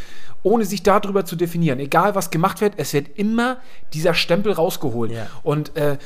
[0.43, 1.79] ohne sich darüber zu definieren.
[1.79, 3.59] Egal, was gemacht wird, es wird immer
[3.95, 5.13] dieser Stempel rausgeholt.
[5.13, 5.29] Ja.
[5.43, 5.99] Und äh,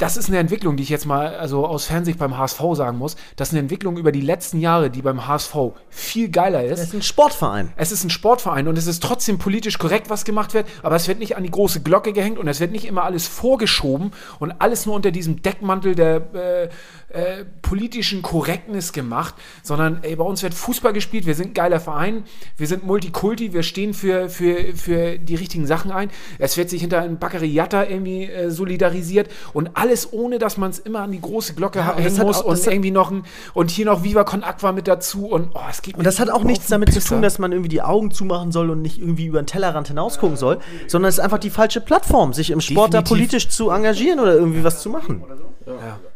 [0.00, 3.16] das ist eine Entwicklung, die ich jetzt mal also aus Fernsicht beim HSV sagen muss.
[3.36, 5.54] Das ist eine Entwicklung über die letzten Jahre, die beim HSV
[5.90, 6.78] viel geiler ist.
[6.78, 7.72] Das ist ein Sportverein.
[7.76, 11.06] Es ist ein Sportverein und es ist trotzdem politisch korrekt, was gemacht wird, aber es
[11.06, 14.52] wird nicht an die große Glocke gehängt und es wird nicht immer alles vorgeschoben und
[14.52, 16.68] alles nur unter diesem Deckmantel der äh,
[17.10, 21.80] äh, politischen Korrektness gemacht, sondern ey, bei uns wird Fußball gespielt, wir sind ein geiler
[21.80, 22.24] Verein,
[22.56, 26.10] wir sind Multikulti, wir stehen für, für, für die richtigen Sachen ein.
[26.38, 30.78] Es wird sich hinter einem Baccariata irgendwie äh, solidarisiert und alles ohne, dass man es
[30.78, 33.86] immer an die große Glocke das hängen muss auch- und irgendwie noch ein, und hier
[33.86, 36.68] noch Viva Con Aqua mit dazu und oh, es geht Und das hat auch nichts
[36.68, 37.14] damit zu Pisser.
[37.16, 40.36] tun, dass man irgendwie die Augen zumachen soll und nicht irgendwie über den Tellerrand hinausgucken
[40.36, 43.30] soll, sondern es ist einfach die falsche Plattform, sich im Sport da Definitiv.
[43.30, 45.22] politisch zu engagieren oder irgendwie was zu machen.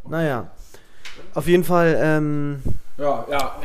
[0.09, 0.51] Naja.
[1.35, 2.63] Auf jeden Fall, ähm,
[2.97, 3.57] Ja, ja.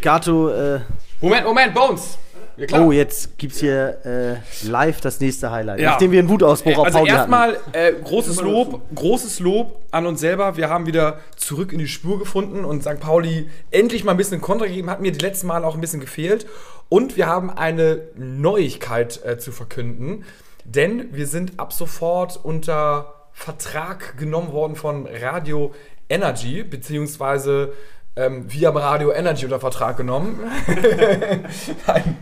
[0.00, 0.80] Gato, äh,
[1.20, 2.18] Moment, Moment, Bones.
[2.56, 5.80] Ja, oh, jetzt gibt's hier äh, live das nächste Highlight.
[5.80, 5.92] Ja.
[5.92, 10.56] Nachdem wir einen Wutausbruch auf Also erstmal äh, großes Lob, großes Lob an uns selber.
[10.56, 13.00] Wir haben wieder zurück in die Spur gefunden und St.
[13.00, 14.90] Pauli endlich mal ein bisschen Kontra gegeben.
[14.90, 16.46] Hat mir die letzten Male auch ein bisschen gefehlt.
[16.88, 20.24] Und wir haben eine Neuigkeit äh, zu verkünden,
[20.64, 25.72] denn wir sind ab sofort unter Vertrag genommen worden von Radio
[26.12, 27.72] Energy, beziehungsweise
[28.14, 30.38] ähm, wir haben Radio Energy unter Vertrag genommen.
[31.86, 32.16] Nein.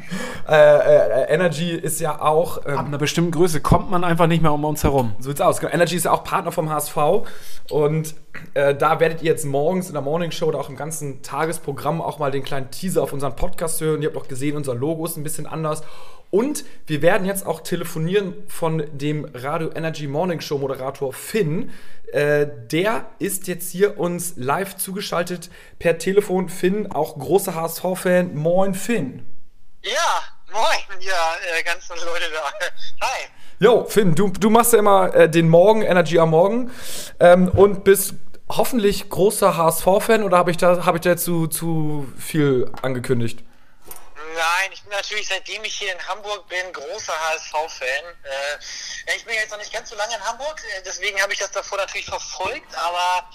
[0.49, 4.41] Äh, äh, Energy ist ja auch ähm, Ab einer bestimmten Größe kommt man einfach nicht
[4.41, 5.15] mehr um uns herum.
[5.19, 5.59] so sieht's aus.
[5.59, 5.73] Genau.
[5.73, 6.97] Energy ist ja auch Partner vom HSV.
[7.71, 8.15] Und
[8.55, 12.01] äh, da werdet ihr jetzt morgens in der Morning Show oder auch im ganzen Tagesprogramm
[12.01, 14.01] auch mal den kleinen Teaser auf unseren Podcast hören.
[14.01, 15.83] Ihr habt auch gesehen, unser Logo ist ein bisschen anders.
[16.31, 21.71] Und wir werden jetzt auch telefonieren von dem Radio Energy Morning Show Moderator Finn.
[22.13, 26.49] Äh, der ist jetzt hier uns live zugeschaltet per Telefon.
[26.49, 28.35] Finn, auch großer HSV-Fan.
[28.35, 29.27] Moin, Finn.
[29.83, 32.67] Ja, moin, ja, äh, ganzen Leute da.
[33.07, 33.29] Hi.
[33.61, 36.71] Jo, Finn, du, du machst ja immer äh, den Morgen, Energy am Morgen
[37.21, 38.15] ähm, und bist
[38.49, 43.45] hoffentlich großer HSV-Fan oder habe ich da, hab ich da jetzt zu, zu viel angekündigt?
[44.41, 48.05] Nein, ich bin natürlich, seitdem ich hier in Hamburg bin, großer HSV-Fan.
[48.25, 51.39] Äh, ich bin jetzt noch nicht ganz so lange in Hamburg, äh, deswegen habe ich
[51.39, 53.29] das davor natürlich verfolgt, aber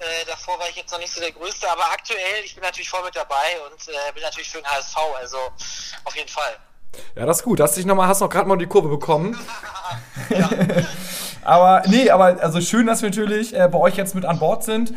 [0.00, 1.66] äh, davor war ich jetzt noch nicht so der Größte.
[1.70, 4.96] Aber aktuell, ich bin natürlich voll mit dabei und äh, bin natürlich für den HSV,
[5.18, 5.38] also
[6.04, 6.58] auf jeden Fall.
[7.14, 7.58] Ja, das ist gut.
[7.58, 9.40] Hast dich noch mal, hast noch gerade mal die Kurve bekommen.
[11.42, 14.64] aber nee, aber also schön, dass wir natürlich äh, bei euch jetzt mit an Bord
[14.64, 14.92] sind.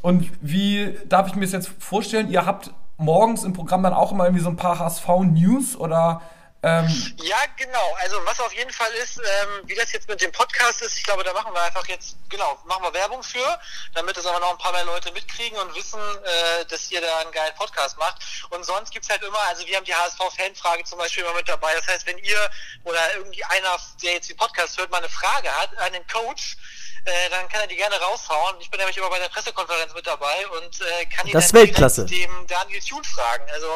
[0.00, 2.30] Und wie darf ich mir das jetzt vorstellen?
[2.30, 2.70] Ihr habt
[3.02, 6.22] morgens im Programm dann auch immer irgendwie so ein paar HSV-News oder
[6.64, 6.86] Ähm,
[7.16, 7.96] Ja, genau.
[8.00, 11.02] Also was auf jeden Fall ist, ähm, wie das jetzt mit dem Podcast ist, ich
[11.02, 13.58] glaube, da machen wir einfach jetzt, genau, machen wir Werbung für,
[13.94, 17.18] damit es aber noch ein paar mehr Leute mitkriegen und wissen, äh, dass ihr da
[17.18, 18.22] einen geilen Podcast macht.
[18.50, 21.74] Und sonst gibt's halt immer, also wir haben die HSV-Fanfrage zum Beispiel immer mit dabei.
[21.74, 22.50] Das heißt, wenn ihr
[22.84, 26.56] oder irgendwie einer, der jetzt den Podcast hört, mal eine Frage hat an den Coach,
[27.04, 28.56] äh, dann kann er die gerne raushauen.
[28.60, 31.60] Ich bin nämlich immer bei der Pressekonferenz mit dabei und äh, kann ihn Das dann
[31.62, 32.06] Weltklasse.
[32.06, 33.44] dem Daniel Thune fragen.
[33.52, 33.66] Also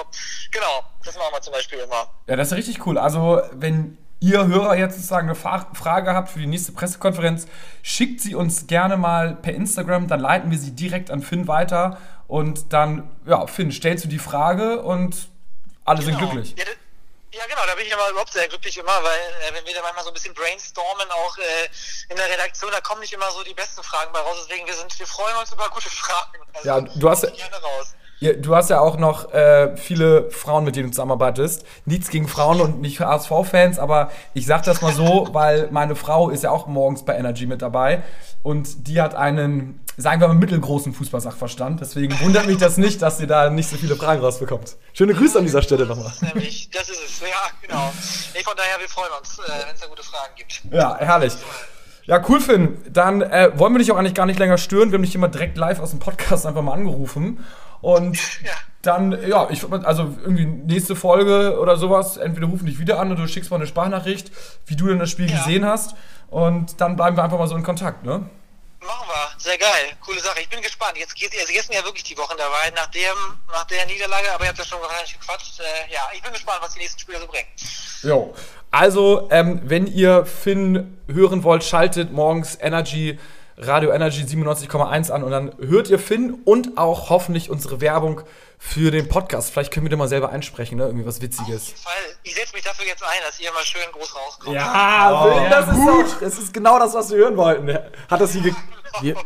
[0.50, 2.10] genau, das machen wir zum Beispiel immer.
[2.26, 2.98] Ja, das ist richtig cool.
[2.98, 7.46] Also, wenn ihr Hörer jetzt sozusagen eine Frage habt für die nächste Pressekonferenz,
[7.82, 11.98] schickt sie uns gerne mal per Instagram, dann leiten wir sie direkt an Finn weiter
[12.26, 15.28] und dann, ja, Finn, stellst du die Frage und
[15.84, 16.30] alle sind Genau.
[16.30, 16.54] glücklich.
[16.58, 16.64] Ja,
[17.36, 19.82] ja, genau, da bin ich immer überhaupt sehr glücklich immer, weil äh, wenn wir da
[19.82, 21.68] manchmal so ein bisschen brainstormen, auch äh,
[22.08, 24.36] in der Redaktion, da kommen nicht immer so die besten Fragen bei raus.
[24.48, 26.38] Deswegen, wir sind, wir freuen uns über gute Fragen.
[26.54, 27.94] Also, Ja, du hast- gerne raus.
[28.20, 31.66] Du hast ja auch noch äh, viele Frauen, mit denen du zusammenarbeitest.
[31.84, 35.96] Nichts gegen Frauen und nicht für ASV-Fans, aber ich sag das mal so, weil meine
[35.96, 38.02] Frau ist ja auch morgens bei Energy mit dabei
[38.42, 41.82] und die hat einen, sagen wir mal, mittelgroßen Fußballsachverstand.
[41.82, 44.76] Deswegen wundert mich das nicht, dass sie da nicht so viele Fragen rausbekommt.
[44.94, 46.06] Schöne Grüße an dieser Stelle nochmal.
[46.06, 47.26] Das ist nämlich, das ist es, ja,
[47.60, 47.92] genau.
[48.34, 50.62] Nee, von daher, wir freuen uns, äh, wenn es da gute Fragen gibt.
[50.72, 51.34] Ja, herrlich.
[52.04, 52.78] Ja, cool, Finn.
[52.88, 54.92] Dann äh, wollen wir dich auch eigentlich gar nicht länger stören.
[54.92, 57.44] Wir haben dich immer direkt live aus dem Podcast einfach mal angerufen.
[57.80, 58.52] Und Ja.
[58.82, 63.22] dann, ja, ich also irgendwie nächste Folge oder sowas, entweder rufen dich wieder an oder
[63.22, 64.30] du schickst mal eine Sprachnachricht,
[64.66, 65.38] wie du denn das Spiel Ja.
[65.38, 65.94] gesehen hast.
[66.28, 68.28] Und dann bleiben wir einfach mal so in Kontakt, ne?
[68.80, 70.40] Machen wir, sehr geil, coole Sache.
[70.40, 70.96] Ich bin gespannt.
[70.96, 73.02] Jetzt geht also gestern ja wirklich die Wochen dabei, nach, dem,
[73.50, 75.58] nach der Niederlage, aber ihr habt ja schon nicht gequatscht.
[75.60, 77.48] Äh, ja, ich bin gespannt, was die nächsten Spiele so bringen.
[78.02, 78.34] Jo.
[78.70, 83.18] Also, ähm, wenn ihr Finn hören wollt, schaltet morgens Energy,
[83.58, 88.20] Radio Energy 97,1 an und dann hört ihr Finn und auch hoffentlich unsere Werbung
[88.58, 89.50] für den Podcast.
[89.50, 90.84] Vielleicht können wir da mal selber einsprechen, ne?
[90.84, 91.68] Irgendwie was Auf Witziges.
[91.68, 91.92] jeden Fall.
[92.22, 94.54] Ich setze mich dafür jetzt ein, dass ihr mal schön groß rauskommt.
[94.54, 96.16] Ja, Finn, das ist gut.
[96.20, 97.78] Das ist genau das, was wir hören wollten.
[98.10, 98.54] Hat das hier ge
[99.00, 99.16] Wir,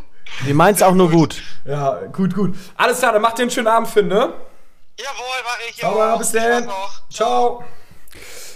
[0.43, 1.41] wir meinen es auch nur gut.
[1.65, 2.55] Ja, gut, gut.
[2.77, 4.33] Alles klar, dann macht dir einen schönen Abend, Finn, ne?
[4.97, 5.75] Jawohl, mache ich.
[5.77, 6.17] Ciao, jawohl.
[6.19, 6.65] bis dann.
[6.65, 7.01] noch.
[7.09, 7.63] Ciao.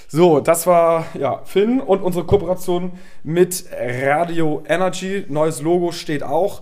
[0.07, 2.91] So, das war ja Finn und unsere Kooperation
[3.23, 5.25] mit Radio Energy.
[5.29, 6.61] Neues Logo steht auch.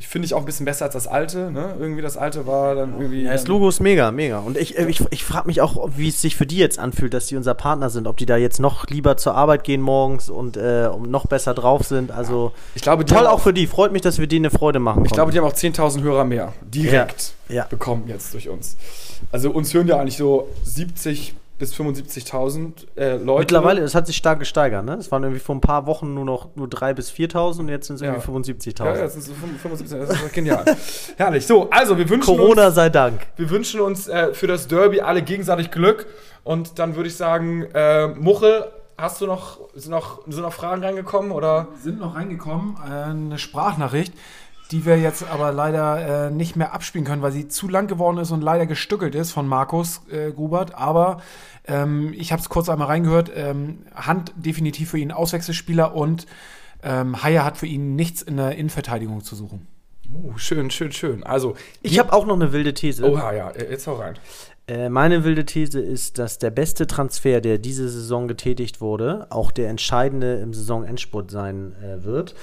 [0.00, 1.50] Ich finde ich auch ein bisschen besser als das alte.
[1.50, 1.74] Ne?
[1.80, 3.24] Irgendwie das alte war dann irgendwie.
[3.24, 4.38] Ja, das Logo ist mega, mega.
[4.38, 7.12] Und ich, äh, ich, ich frage mich auch, wie es sich für die jetzt anfühlt,
[7.12, 8.06] dass die unser Partner sind.
[8.06, 11.84] Ob die da jetzt noch lieber zur Arbeit gehen morgens und äh, noch besser drauf
[11.84, 12.12] sind.
[12.12, 13.66] Also Ich glaube, toll haben auch für die.
[13.66, 16.24] Freut mich, dass wir denen eine Freude machen Ich glaube, die haben auch 10.000 Hörer
[16.24, 17.64] mehr direkt Ja, ja.
[17.64, 18.76] bekommen jetzt durch uns.
[19.32, 23.40] Also uns hören ja eigentlich so 70 bis 75.000 äh, Leute.
[23.40, 24.94] Mittlerweile, es hat sich stark gesteigert, ne?
[24.94, 27.86] Es waren irgendwie vor ein paar Wochen nur noch nur 3.000 bis 4.000 und jetzt
[27.88, 28.12] sind es Ja.
[28.14, 28.84] irgendwie 75.000.
[28.84, 30.64] Ja, das sind so 75, das ist genial.
[31.16, 31.46] Herrlich.
[31.46, 33.26] So, also wir wünschen uns Corona sei Dank.
[33.36, 36.06] Wir wünschen uns äh, für das Derby alle gegenseitig Glück.
[36.44, 38.64] Und dann würde ich sagen, äh, Muchel,
[38.96, 41.30] hast du noch sind, noch, sind noch Fragen reingekommen?
[41.32, 41.68] Oder?
[41.82, 44.12] sind noch reingekommen, äh, eine Sprachnachricht,
[44.70, 48.18] die wir jetzt aber leider äh, nicht mehr abspielen können, weil sie zu lang geworden
[48.18, 50.74] ist und leider gestückelt ist von Markus äh, Grubert.
[50.74, 51.22] Aber
[51.66, 53.30] ähm, ich habe es kurz einmal reingehört.
[53.34, 56.26] Ähm, Hand definitiv für ihn Auswechselspieler und
[56.82, 59.66] ähm, Haier hat für ihn nichts in der Innenverteidigung zu suchen.
[60.12, 61.22] Oh, schön, schön, schön.
[61.22, 63.04] Also, Ich habe auch noch eine wilde These.
[63.04, 64.14] Oha, ja, jetzt hau rein.
[64.66, 69.50] Äh, meine wilde These ist, dass der beste Transfer, der diese Saison getätigt wurde, auch
[69.50, 72.34] der entscheidende im Saisonendspurt sein äh, wird.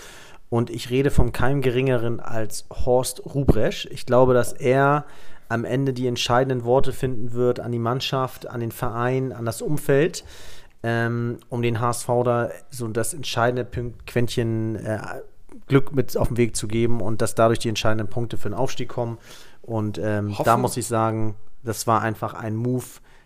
[0.49, 3.87] Und ich rede vom keinem geringeren als Horst Rubresch.
[3.91, 5.05] Ich glaube, dass er
[5.49, 9.61] am Ende die entscheidenden Worte finden wird an die Mannschaft, an den Verein, an das
[9.61, 10.23] Umfeld,
[10.83, 13.65] ähm, um den HSV da so das entscheidende
[14.05, 14.99] Quäntchen äh,
[15.67, 18.55] Glück mit auf den Weg zu geben und dass dadurch die entscheidenden Punkte für den
[18.55, 19.17] Aufstieg kommen.
[19.61, 22.85] Und ähm, da muss ich sagen, das war einfach ein Move,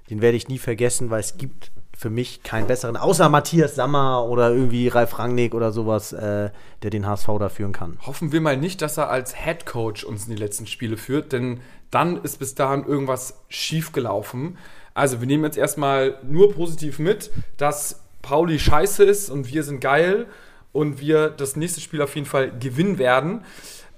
[0.10, 4.24] den werde ich nie vergessen, weil es gibt für mich keinen besseren, außer Matthias Sammer
[4.24, 6.50] oder irgendwie Ralf Rangnick oder sowas, äh,
[6.82, 7.98] der den HSV da führen kann.
[8.06, 11.34] Hoffen wir mal nicht, dass er als Head Coach uns in die letzten Spiele führt,
[11.34, 11.60] denn
[11.92, 14.58] dann ist bis dahin irgendwas schief gelaufen.
[14.94, 19.82] Also, wir nehmen jetzt erstmal nur positiv mit, dass Pauli scheiße ist und wir sind
[19.82, 20.28] geil
[20.72, 23.44] und wir das nächste Spiel auf jeden Fall gewinnen werden.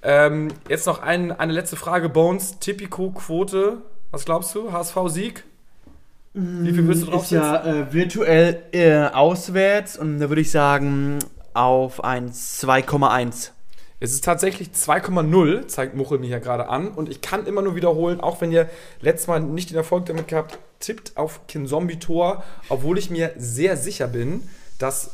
[0.02, 2.58] Ähm, jetzt noch ein, eine letzte Frage, Bones.
[2.58, 3.78] Tipico-Quote,
[4.10, 4.72] was glaubst du?
[4.72, 5.44] HSV-Sieg?
[6.34, 7.42] Wie viel willst du Ist draufsetzen?
[7.42, 11.18] ja äh, virtuell äh, auswärts und da würde ich sagen
[11.52, 13.50] auf ein 2,1.
[14.00, 16.88] Es ist tatsächlich 2,0, zeigt Muchel mir hier gerade an.
[16.88, 18.68] Und ich kann immer nur wiederholen, auch wenn ihr
[19.00, 24.08] letztes Mal nicht den Erfolg damit gehabt, tippt auf Kinzombie-Tor, obwohl ich mir sehr sicher
[24.08, 24.42] bin,
[24.80, 25.10] dass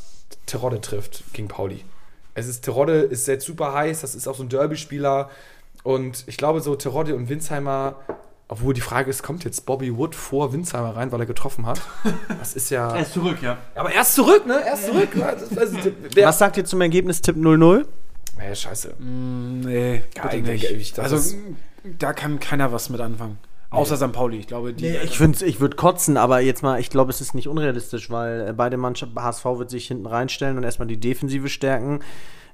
[0.47, 1.85] Terodde trifft gegen Pauli.
[2.33, 5.29] Es ist, Terodde ist jetzt super heiß, das ist auch so ein Derby-Spieler.
[5.83, 7.97] Und ich glaube, so Terodde und Winsheimer
[8.51, 11.83] Obwohl die Frage ist, kommt jetzt Bobby Wood vor Winsheimer rein, weil er getroffen hat?
[12.39, 12.91] Das ist ja.
[12.97, 13.59] Er ist zurück, ja.
[13.75, 14.55] Aber er ist zurück, ne?
[14.65, 15.09] Er ist zurück.
[15.23, 15.47] Also,
[16.25, 17.85] Was sagt ihr zum Ergebnis Tipp 0-0?
[18.39, 18.95] Ey, scheiße.
[19.01, 20.97] Nee, bitte Eigentlich, nicht.
[20.97, 21.37] das Also, ist-
[21.99, 23.39] da kann keiner was mit anfangen.
[23.71, 24.13] Außer St.
[24.13, 24.39] Pauli.
[24.39, 24.87] Ich glaube, die.
[24.89, 28.49] Ich, find's- ich würde kotzen, aber jetzt mal, ich glaube, es ist nicht unrealistisch, weil
[28.49, 32.01] äh, beide Mannschaften, HSV wird sich hinten reinstellen und erstmal die Defensive stärken.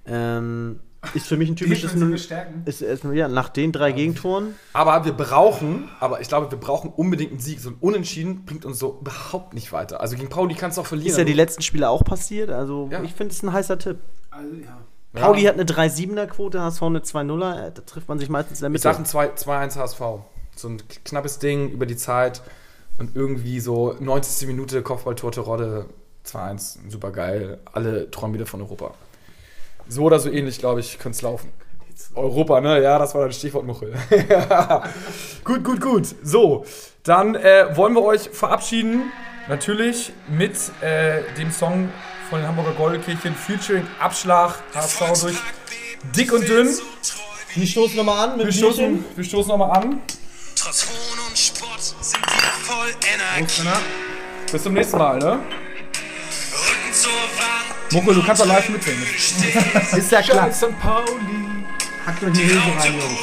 [0.06, 0.80] Ähm,
[1.14, 2.62] ist für mich ein typisches Null- stärken?
[2.64, 4.54] Ist erstmal, ja, nach den drei Gegentoren.
[4.72, 7.60] Aber wir brauchen, aber ich glaube, wir brauchen unbedingt einen Sieg.
[7.60, 10.00] So ein Unentschieden bringt uns so überhaupt nicht weiter.
[10.00, 11.10] Also gegen Pauli kannst du auch verlieren.
[11.10, 12.50] Ist ja die letzten Spiele auch passiert.
[12.50, 13.02] Also Ja.
[13.02, 13.98] ich finde es ein heißer Tipp.
[14.30, 14.78] Also, ja.
[15.20, 17.66] Pauli hat eine 3-7er-Quote, HSV eine 2-0er.
[17.68, 18.82] Äh, Da trifft man sich meistens in der Ich Mitte.
[18.82, 20.00] sage ein 2 2-1 HSV.
[20.56, 22.42] So ein knappes Ding über die Zeit
[22.98, 24.46] und irgendwie so 90.
[24.48, 25.86] Minute Kopfball Torte Rodde
[26.26, 26.78] 2-1.
[26.88, 27.58] Super geil.
[27.72, 28.94] Alle träumen wieder von Europa.
[29.88, 31.52] So oder so ähnlich, glaube ich, könnte es laufen.
[32.14, 32.82] Europa, ne?
[32.82, 33.94] Ja, das war das Stichwort Muchel.
[35.44, 36.06] gut, gut, gut.
[36.22, 36.64] So,
[37.02, 39.12] dann äh, wollen wir euch verabschieden.
[39.48, 41.90] Natürlich mit äh, dem Song
[42.30, 45.36] von den Hamburger Goldkirchen featuring Abschlag HSV durch
[46.16, 46.68] dick und dünn.
[47.54, 50.00] Die stoßen nochmal an mit Wir stoßen, wir stoßen nochmal an.
[50.56, 52.88] Trotz Hohn und Spott sind wir voll
[53.36, 53.68] Energie.
[54.50, 55.38] Bis zum nächsten Mal, ne?
[57.94, 59.06] Muckel, du kannst doch live mitsingen.
[59.96, 60.52] Ist ja klar.
[60.52, 60.76] St.
[60.80, 61.64] Pauli.
[62.04, 63.20] Hackt euch in die Laute rein, Jungs.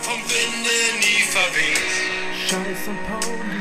[0.00, 1.78] Vom Winde nie verweht.
[2.48, 3.06] Scheiß St.
[3.06, 3.60] Pauli.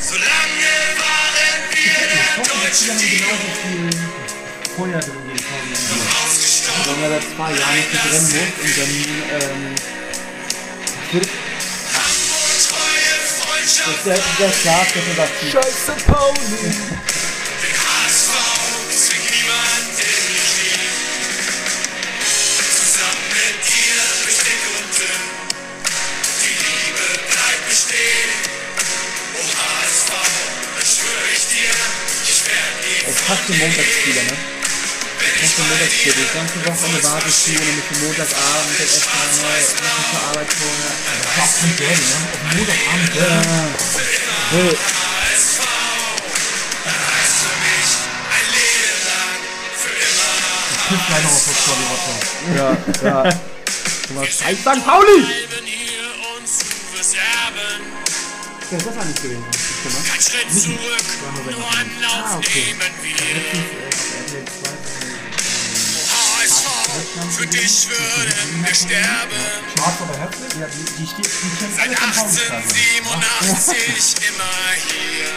[0.00, 0.72] Solange
[1.02, 3.90] waren wir deutsche Team.
[4.76, 5.44] Vorher drin gehen.
[6.24, 7.02] Ausgestorben.
[7.02, 8.92] Wenn er seit zwei Jahren nicht rennen muss und dann
[9.40, 9.74] ähm,
[11.92, 14.06] Hamburg, Treue, Freundschaft.
[14.06, 16.06] der, der Schlaf, der so sagt, Scheiß St.
[16.06, 16.38] Pauli.
[16.62, 17.21] Den
[33.32, 34.36] passt zum Montagsspieler, ne?
[35.40, 36.14] Passt zum Montagsspieler.
[36.20, 40.10] Das ganze Wochenende wartest du und dann bist du Montagabend, jetzt erstmal neu, noch nicht
[40.12, 40.48] zur Arbeit
[41.78, 42.18] Derby, ne?
[42.28, 43.16] Auf Montagabend.
[50.72, 52.16] Ich kiff gleich noch auf das Story Rotter.
[52.54, 52.68] Ja,
[53.08, 53.22] ja.
[54.20, 54.84] Ein St.
[54.84, 55.18] Pauli!
[58.70, 59.61] Ja, das war nicht gewesen.
[59.82, 59.98] Stimme.
[60.06, 61.08] Kein Schritt zurück,
[61.50, 63.18] nur Anlauf nehmen wir.
[66.38, 66.66] HSV,
[67.36, 69.42] für dich würden wir sterben.
[69.76, 70.54] Schwarz aber herzlich?
[70.60, 72.62] Ja, die, die steht, die Seit alle vom Pauli-Stadion.
[72.62, 74.54] 1887 immer
[74.86, 75.30] hier.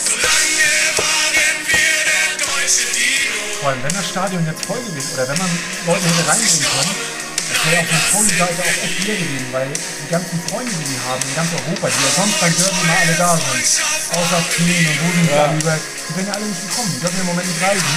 [0.00, 3.60] Solange waren wir der deutsche Dino.
[3.60, 5.50] Vor allem, wenn das Stadion jetzt voll gewesen oder wenn man
[5.86, 7.23] Leute hätte reingehen können, das
[7.70, 11.22] wäre auf der Pauli-Seite auch echt leer gewesen, weil die ganzen Freunde, die die haben,
[11.28, 13.64] in ganz Europa, die ja sonst beim Derby immer alle da sind,
[14.16, 15.76] außer Athen und wo sind die da lieber,
[16.08, 17.92] die werden ja alle nicht gekommen, die dürfen im Moment nicht reisen.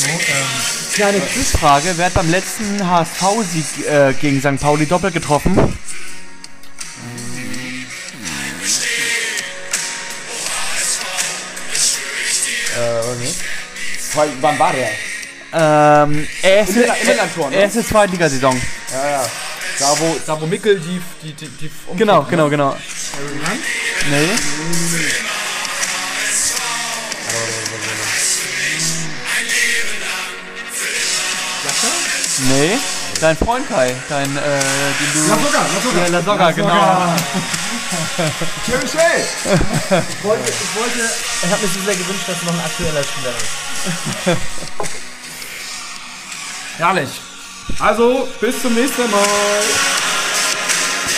[0.00, 0.48] So, ähm,
[0.94, 4.60] Kleine Quizfrage, wer hat beim letzten HSV-Sieg äh, gegen St.
[4.60, 5.56] Pauli doppelt getroffen?
[14.12, 14.90] Zwei- Wann war der?
[15.52, 17.56] Ähm, erste, Inlandtor, ne?
[17.56, 18.60] erste Zweitligasaison.
[18.92, 19.22] Ja, ja.
[19.80, 22.26] Da wo, da wo Mickel die, die, die, die umkippt, Genau, ne?
[22.28, 22.76] genau, genau.
[24.10, 24.28] Nee.
[32.48, 32.78] Nee,
[33.20, 35.28] dein Freund Kai, dein, äh, den du...
[35.28, 36.00] Lasogga, Lasogga.
[36.00, 37.14] Ja, Lasogga, genau.
[38.64, 39.24] Thierry Schell!
[40.08, 41.10] Ich wollte, ich wollte,
[41.42, 45.00] ich habe mir so sehr gewünscht, dass noch ein aktueller Spieler ist.
[46.78, 47.20] Herrlich.
[47.78, 49.20] Also, bis zum nächsten Mal.